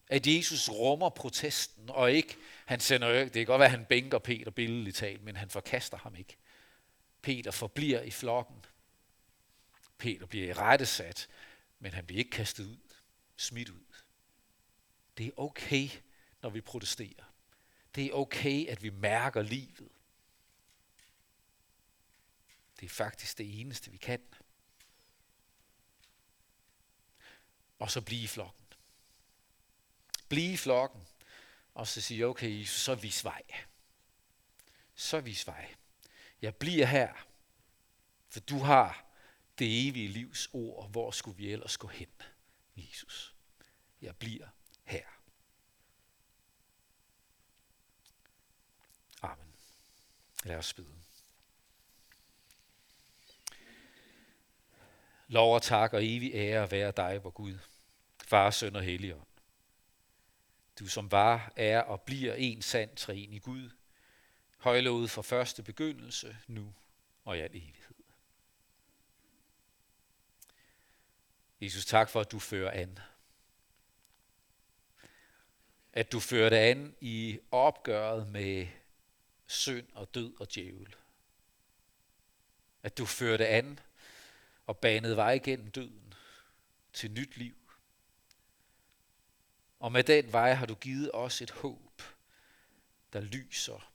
At 0.09 0.27
Jesus 0.27 0.69
rummer 0.69 1.09
protesten, 1.09 1.91
og 1.91 2.13
ikke, 2.13 2.37
han 2.65 2.81
sender 2.81 3.09
det 3.09 3.33
kan 3.33 3.47
godt 3.47 3.59
være, 3.59 3.69
at 3.69 3.79
han 3.79 3.87
bænker 3.87 4.19
Peter 4.19 4.51
billedligt 4.51 4.97
talt, 4.97 5.23
men 5.23 5.37
han 5.37 5.51
forkaster 5.51 5.99
ham 5.99 6.17
ikke. 6.17 6.37
Peter 7.23 7.51
forbliver 7.51 8.01
i 8.01 8.11
flokken, 8.11 8.65
Peter 9.99 10.27
bliver 10.27 10.47
i 10.47 10.53
rettesat, 10.53 11.29
men 11.79 11.93
han 11.93 12.07
bliver 12.07 12.19
ikke 12.19 12.31
kastet 12.31 12.65
ud, 12.65 12.79
smidt 13.37 13.69
ud. 13.69 13.85
Det 15.19 15.27
er 15.27 15.31
okay, 15.37 15.89
når 16.43 16.51
vi 16.51 16.61
protesterer. 16.61 17.25
Det 17.95 18.07
er 18.07 18.13
okay, 18.13 18.67
at 18.67 18.83
vi 18.83 18.91
mærker 18.91 19.43
livet. 19.43 19.89
Det 22.81 22.87
er 22.87 22.91
faktisk 22.91 23.39
det 23.39 23.61
eneste, 23.61 23.91
vi 23.91 23.97
kan. 23.97 24.23
Og 27.79 27.91
så 27.91 28.01
blive 28.01 28.23
i 28.23 28.27
flokken. 28.27 28.67
Blive 30.29 30.53
i 30.53 30.57
flokken, 30.57 31.07
og 31.75 31.87
så 31.87 32.01
sige, 32.01 32.27
okay, 32.27 32.65
så 32.65 32.95
vis 32.95 33.25
vej. 33.25 33.43
Så 34.95 35.21
vis 35.21 35.47
vej. 35.47 35.75
Jeg 36.43 36.57
bliver 36.57 36.87
her, 36.87 37.15
for 38.29 38.41
du 38.41 38.59
har 38.59 39.06
det 39.59 39.88
evige 39.88 40.09
livs 40.09 40.49
ord. 40.53 40.90
Hvor 40.90 41.11
skulle 41.11 41.37
vi 41.37 41.53
ellers 41.53 41.77
gå 41.77 41.88
hen, 41.88 42.09
Jesus? 42.77 43.35
Jeg 44.03 44.16
bliver 44.16 44.49
her. 44.85 45.07
Amen. 49.23 49.55
Lad 50.45 50.57
os 50.57 50.75
bede. 50.75 50.97
Lov 55.29 55.55
og 55.55 55.62
tak 55.62 55.92
og 55.92 56.05
evig 56.05 56.35
ære 56.35 56.71
være 56.71 56.92
dig, 56.97 57.25
vor 57.25 57.31
Gud, 57.31 57.59
Far, 58.25 58.51
Søn 58.51 58.77
og 58.77 58.83
Helligånd. 58.83 59.27
Du 60.79 60.87
som 60.87 61.11
var, 61.11 61.53
er 61.57 61.81
og 61.81 62.01
bliver 62.01 62.35
en 62.35 62.62
sand 62.62 62.97
træen 62.97 63.33
i 63.33 63.38
Gud, 63.38 63.71
højlovet 64.59 65.11
fra 65.11 65.23
første 65.23 65.62
begyndelse, 65.62 66.37
nu 66.47 66.75
og 67.25 67.37
i 67.37 67.40
al 67.40 67.51
evighed. 67.51 67.96
Jesus, 71.61 71.87
tak 71.87 72.09
for, 72.09 72.21
at 72.21 72.33
du 72.33 72.38
fører 72.38 72.71
an. 72.71 72.99
At 75.92 76.12
du 76.12 76.21
fører 76.21 76.51
det 76.51 76.57
an 76.57 76.97
i 77.01 77.38
opgøret 77.51 78.29
med 78.29 78.66
synd 79.47 79.87
og 79.92 80.14
død 80.14 80.40
og 80.40 80.55
djævel. 80.55 80.97
At 82.83 82.99
du 82.99 83.07
fører 83.07 83.37
det 83.37 83.45
an 83.45 83.81
og 84.66 84.79
banede 84.79 85.16
vej 85.16 85.38
gennem 85.38 85.71
døden 85.71 86.14
til 86.92 87.11
nyt 87.11 87.37
liv. 87.37 87.57
Og 89.79 89.92
med 89.92 90.05
den 90.05 90.33
vej 90.33 90.53
har 90.53 90.66
du 90.66 90.75
givet 90.75 91.11
os 91.14 91.42
et 91.42 91.51
håb, 91.51 92.03
der 93.12 93.21
lyser 93.21 93.92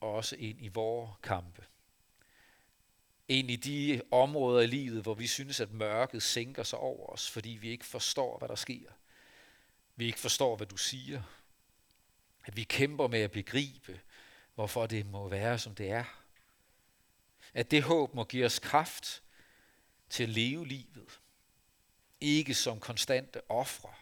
også 0.00 0.36
ind 0.36 0.64
i 0.64 0.68
vores 0.68 1.10
kampe 1.22 1.66
ind 3.28 3.50
i 3.50 3.56
de 3.56 4.02
områder 4.10 4.60
i 4.60 4.66
livet, 4.66 5.02
hvor 5.02 5.14
vi 5.14 5.26
synes, 5.26 5.60
at 5.60 5.72
mørket 5.72 6.22
sænker 6.22 6.62
sig 6.62 6.78
over 6.78 7.06
os, 7.06 7.30
fordi 7.30 7.50
vi 7.50 7.68
ikke 7.68 7.84
forstår, 7.84 8.38
hvad 8.38 8.48
der 8.48 8.54
sker. 8.54 8.90
Vi 9.96 10.06
ikke 10.06 10.18
forstår, 10.18 10.56
hvad 10.56 10.66
du 10.66 10.76
siger. 10.76 11.22
At 12.44 12.56
vi 12.56 12.64
kæmper 12.64 13.08
med 13.08 13.20
at 13.20 13.30
begribe, 13.30 14.00
hvorfor 14.54 14.86
det 14.86 15.06
må 15.06 15.28
være, 15.28 15.58
som 15.58 15.74
det 15.74 15.90
er. 15.90 16.04
At 17.54 17.70
det 17.70 17.82
håb 17.82 18.14
må 18.14 18.24
give 18.24 18.46
os 18.46 18.58
kraft 18.58 19.22
til 20.10 20.22
at 20.22 20.28
leve 20.28 20.66
livet. 20.66 21.20
Ikke 22.20 22.54
som 22.54 22.80
konstante 22.80 23.50
ofre 23.50 23.94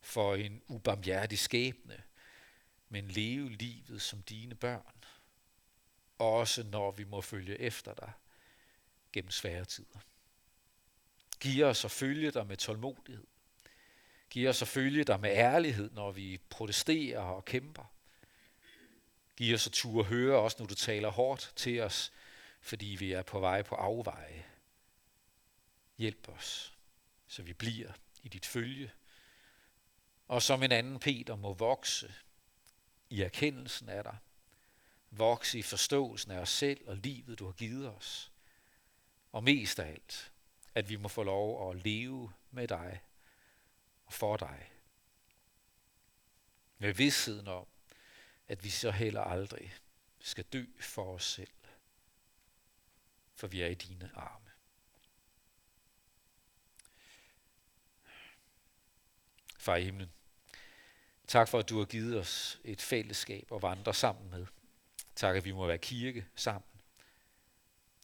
for 0.00 0.34
en 0.34 0.62
ubarmhjertig 0.66 1.38
skæbne, 1.38 2.02
men 2.88 3.08
leve 3.08 3.50
livet 3.50 4.02
som 4.02 4.22
dine 4.22 4.54
børn. 4.54 5.04
Også 6.18 6.62
når 6.62 6.90
vi 6.90 7.04
må 7.04 7.20
følge 7.20 7.60
efter 7.60 7.94
dig 7.94 8.12
gennem 9.14 9.30
svære 9.30 9.64
tider. 9.64 9.98
Giv 11.40 11.64
os 11.64 11.84
at 11.84 11.90
følge 11.90 12.30
dig 12.30 12.46
med 12.46 12.56
tålmodighed. 12.56 13.26
Giv 14.30 14.48
os 14.48 14.62
at 14.62 14.68
følge 14.68 15.04
dig 15.04 15.20
med 15.20 15.30
ærlighed, 15.30 15.90
når 15.90 16.12
vi 16.12 16.40
protesterer 16.50 17.20
og 17.20 17.44
kæmper. 17.44 17.84
Giv 19.36 19.54
os 19.54 19.66
at 19.66 19.72
turde 19.72 20.08
høre 20.08 20.38
også, 20.38 20.56
når 20.60 20.66
du 20.66 20.74
taler 20.74 21.08
hårdt 21.10 21.52
til 21.56 21.80
os, 21.80 22.12
fordi 22.60 22.86
vi 22.86 23.12
er 23.12 23.22
på 23.22 23.40
vej 23.40 23.62
på 23.62 23.74
afveje. 23.74 24.46
Hjælp 25.98 26.28
os, 26.28 26.74
så 27.26 27.42
vi 27.42 27.52
bliver 27.52 27.92
i 28.22 28.28
dit 28.28 28.46
følge. 28.46 28.92
Og 30.28 30.42
som 30.42 30.62
en 30.62 30.72
anden 30.72 30.98
Peter 30.98 31.36
må 31.36 31.54
vokse 31.54 32.14
i 33.10 33.22
erkendelsen 33.22 33.88
af 33.88 34.04
dig. 34.04 34.16
Vokse 35.10 35.58
i 35.58 35.62
forståelsen 35.62 36.30
af 36.30 36.38
os 36.38 36.50
selv 36.50 36.88
og 36.88 36.96
livet, 36.96 37.38
du 37.38 37.44
har 37.44 37.52
givet 37.52 37.88
os. 37.88 38.33
Og 39.34 39.44
mest 39.44 39.78
af 39.78 39.88
alt, 39.88 40.32
at 40.74 40.88
vi 40.88 40.96
må 40.96 41.08
få 41.08 41.22
lov 41.22 41.70
at 41.70 41.84
leve 41.84 42.32
med 42.50 42.68
dig 42.68 43.02
og 44.06 44.12
for 44.12 44.36
dig. 44.36 44.72
Med 46.78 46.92
vidsheden 46.92 47.48
om, 47.48 47.66
at 48.48 48.64
vi 48.64 48.70
så 48.70 48.90
heller 48.90 49.20
aldrig 49.20 49.74
skal 50.20 50.44
dø 50.44 50.64
for 50.80 51.14
os 51.14 51.24
selv, 51.24 51.54
for 53.34 53.46
vi 53.46 53.62
er 53.62 53.66
i 53.66 53.74
dine 53.74 54.10
arme. 54.14 54.50
Far 59.58 59.76
i 59.76 59.84
himlen, 59.84 60.12
tak 61.28 61.48
for, 61.48 61.58
at 61.58 61.68
du 61.68 61.78
har 61.78 61.84
givet 61.84 62.20
os 62.20 62.60
et 62.64 62.82
fællesskab 62.82 63.52
at 63.52 63.62
vandre 63.62 63.94
sammen 63.94 64.30
med. 64.30 64.46
Tak, 65.14 65.36
at 65.36 65.44
vi 65.44 65.52
må 65.52 65.66
være 65.66 65.78
kirke 65.78 66.26
sammen. 66.34 66.73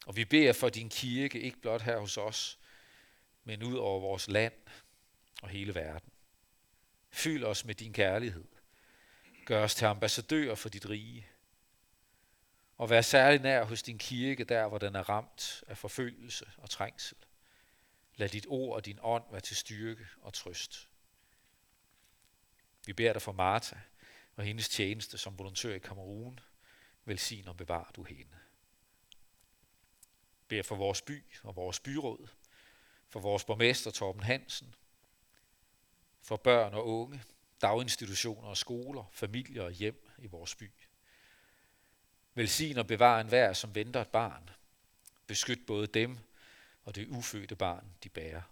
Og 0.06 0.16
vi 0.16 0.24
beder 0.24 0.52
for 0.52 0.68
din 0.68 0.88
kirke, 0.88 1.40
ikke 1.40 1.60
blot 1.60 1.82
her 1.82 1.98
hos 1.98 2.16
os, 2.16 2.58
men 3.44 3.62
ud 3.62 3.76
over 3.76 4.00
vores 4.00 4.28
land 4.28 4.54
og 5.42 5.48
hele 5.48 5.74
verden. 5.74 6.12
Fyld 7.10 7.44
os 7.44 7.64
med 7.64 7.74
din 7.74 7.92
kærlighed. 7.92 8.44
Gør 9.46 9.64
os 9.64 9.74
til 9.74 9.84
ambassadører 9.84 10.54
for 10.54 10.68
dit 10.68 10.88
rige. 10.88 11.26
Og 12.76 12.90
vær 12.90 13.00
særlig 13.00 13.40
nær 13.40 13.64
hos 13.64 13.82
din 13.82 13.98
kirke, 13.98 14.44
der 14.44 14.68
hvor 14.68 14.78
den 14.78 14.94
er 14.94 15.08
ramt 15.08 15.64
af 15.66 15.78
forfølgelse 15.78 16.50
og 16.56 16.70
trængsel. 16.70 17.16
Lad 18.16 18.28
dit 18.28 18.46
ord 18.48 18.76
og 18.76 18.84
din 18.84 18.98
ånd 19.02 19.24
være 19.30 19.40
til 19.40 19.56
styrke 19.56 20.06
og 20.20 20.34
trøst. 20.34 20.88
Vi 22.86 22.92
beder 22.92 23.12
dig 23.12 23.22
for 23.22 23.32
Martha 23.32 23.76
og 24.36 24.44
hendes 24.44 24.68
tjeneste 24.68 25.18
som 25.18 25.38
volontør 25.38 25.74
i 25.74 25.78
Kamerun. 25.78 26.40
Velsign 27.04 27.48
og 27.48 27.56
bevar 27.56 27.90
du 27.96 28.02
hende. 28.02 28.36
Beder 30.50 30.62
for 30.62 30.76
vores 30.76 31.02
by 31.02 31.24
og 31.42 31.56
vores 31.56 31.80
byråd, 31.80 32.28
for 33.08 33.20
vores 33.20 33.44
borgmester 33.44 33.90
Torben 33.90 34.22
Hansen, 34.22 34.74
for 36.22 36.36
børn 36.36 36.74
og 36.74 36.86
unge, 36.86 37.22
daginstitutioner 37.60 38.48
og 38.48 38.56
skoler, 38.56 39.04
familier 39.12 39.62
og 39.62 39.72
hjem 39.72 40.10
i 40.18 40.26
vores 40.26 40.54
by. 40.54 40.70
Velsign 42.34 42.78
og 42.78 42.86
bevar 42.86 43.20
enhver, 43.20 43.52
som 43.52 43.74
venter 43.74 44.00
et 44.00 44.08
barn. 44.08 44.50
Beskyt 45.26 45.66
både 45.66 45.86
dem 45.86 46.18
og 46.84 46.94
det 46.94 47.08
ufødte 47.08 47.56
barn, 47.56 47.94
de 48.04 48.08
bærer. 48.08 48.42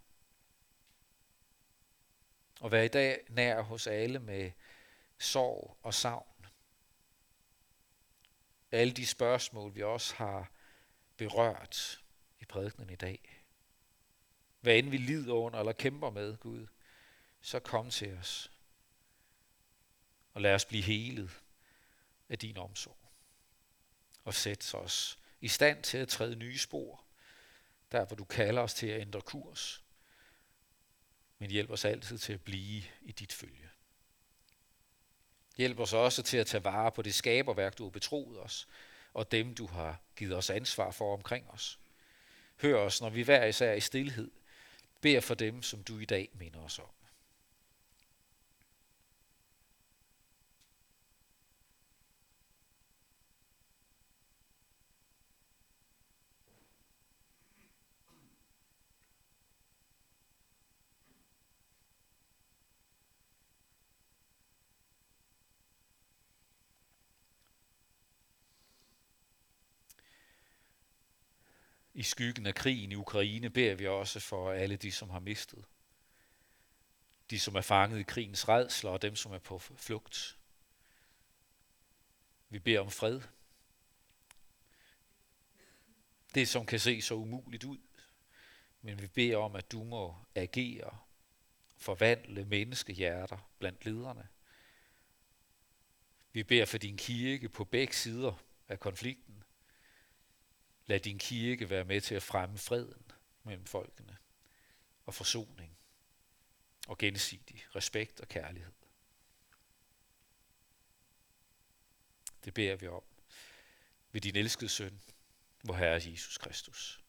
Og 2.61 2.71
vær 2.71 2.83
i 2.83 2.89
dag 2.89 3.25
nær 3.29 3.61
hos 3.61 3.87
alle 3.87 4.19
med 4.19 4.51
sorg 5.19 5.77
og 5.83 5.95
savn. 5.95 6.47
Alle 8.73 8.93
de 8.93 9.07
spørgsmål, 9.07 9.75
vi 9.75 9.83
også 9.83 10.15
har 10.15 10.51
berørt 11.19 12.01
i 12.41 12.45
prædikenen 12.45 12.91
i 12.91 12.97
dag. 12.97 13.45
Hvad 14.61 14.77
end 14.77 14.91
vi 14.91 14.97
lider 14.97 15.35
under 15.35 15.59
eller 15.59 15.73
kæmper 15.73 16.11
med, 16.11 16.37
Gud, 16.37 16.67
så 17.41 17.59
kom 17.61 17.91
til 17.91 18.17
os. 18.17 18.51
Og 20.35 20.41
lad 20.41 20.55
os 20.55 20.65
blive 20.65 20.83
helet 20.83 21.31
af 22.29 22.39
din 22.39 22.57
omsorg. 22.57 22.97
Og 24.25 24.35
sæt 24.35 24.75
os 24.75 25.19
i 25.41 25.49
stand 25.49 25.83
til 25.83 25.99
at 25.99 26.09
træde 26.09 26.37
nye 26.37 26.59
spor, 26.59 27.05
der 27.93 28.05
hvor 28.05 28.17
du 28.17 28.25
kalder 28.25 28.63
os 28.63 28.75
til 28.75 28.87
at 28.87 29.01
ændre 29.01 29.21
kurs. 29.21 29.85
Men 31.39 31.51
hjælp 31.51 31.71
os 31.71 31.85
altid 31.85 32.19
til 32.19 32.33
at 32.33 32.43
blive 32.43 32.83
i 33.01 33.13
dit 33.13 33.33
følge. 33.33 33.71
Hjælp 35.57 35.79
os 35.79 35.93
også 35.93 36.23
til 36.23 36.37
at 36.37 36.47
tage 36.47 36.65
vare 36.65 36.93
på 36.93 37.03
det 37.03 37.15
skaberværk, 37.15 37.79
du 37.79 37.85
har 37.85 37.91
betroet 37.91 38.41
os, 38.41 38.69
og 39.15 39.33
dem, 39.33 39.55
du 39.55 39.67
har 39.67 40.01
givet 40.17 40.37
os 40.37 40.51
ansvar 40.51 40.91
for 40.91 41.13
omkring 41.13 41.51
os. 41.51 41.79
Hør 42.63 42.77
os, 42.77 43.01
når 43.01 43.11
vi 43.11 43.23
hver 43.23 43.45
især 43.45 43.73
i 43.73 43.81
stillhed 43.81 44.31
beder 45.01 45.21
for 45.21 45.35
dem, 45.35 45.63
som 45.63 45.83
du 45.83 45.99
i 45.99 46.05
dag 46.05 46.29
minder 46.35 46.61
os 46.61 46.79
om. 46.79 46.98
I 71.99 72.03
skyggen 72.03 72.47
af 72.47 72.55
krigen 72.55 72.93
i 72.93 72.95
Ukraine 72.95 73.51
beder 73.51 73.75
vi 73.75 73.87
også 73.87 74.21
for 74.21 74.53
alle 74.53 74.77
de, 74.77 74.93
som 74.93 75.11
har 75.11 75.21
mistet. 75.21 75.65
De, 77.31 77.41
som 77.41 77.55
er 77.55 77.61
fanget 77.61 78.01
i 78.01 78.03
krigens 78.03 78.49
redsler, 78.49 78.91
og 78.91 79.03
dem, 79.03 79.17
som 79.17 79.33
er 79.33 79.39
på 79.39 79.59
flugt. 79.59 80.39
Vi 82.49 82.59
beder 82.59 82.81
om 82.81 82.91
fred. 82.91 83.21
Det, 86.35 86.49
som 86.49 86.67
kan 86.67 86.81
se 86.81 87.03
så 87.03 87.15
umuligt 87.15 87.65
ud. 87.65 87.79
Men 88.83 89.03
vi 89.03 89.07
beder 89.07 89.37
om, 89.37 89.57
at 89.57 89.73
du 89.73 89.85
må 89.85 90.17
agere, 90.35 90.99
forvandle 91.77 92.45
menneskehjerter 92.45 93.51
blandt 93.59 93.85
lederne. 93.85 94.29
Vi 96.33 96.43
beder 96.43 96.65
for 96.65 96.79
din 96.79 96.97
kirke 96.97 97.49
på 97.49 97.65
begge 97.65 97.95
sider 97.95 98.43
af 98.69 98.81
konflikten. 98.81 99.45
Lad 100.89 101.01
din 101.01 101.19
kirke 101.19 101.71
være 101.71 101.85
med 101.85 102.01
til 102.01 102.15
at 102.15 102.23
fremme 102.23 102.59
freden 102.59 103.13
mellem 103.43 103.65
folkene 103.65 104.17
og 105.07 105.15
forsoning 105.15 105.79
og 106.87 106.99
gensidig 106.99 107.67
respekt 107.77 108.21
og 108.21 108.29
kærlighed. 108.29 108.73
Det 112.45 112.55
beder 112.55 112.77
vi 112.77 112.87
om 112.87 113.03
ved 114.13 114.21
din 114.21 114.37
elskede 114.37 114.69
søn, 114.71 115.01
vor 115.65 115.75
Herre 115.75 116.01
Jesus 116.11 116.39
Kristus. 116.39 117.05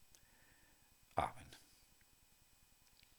Amen. 1.15 1.48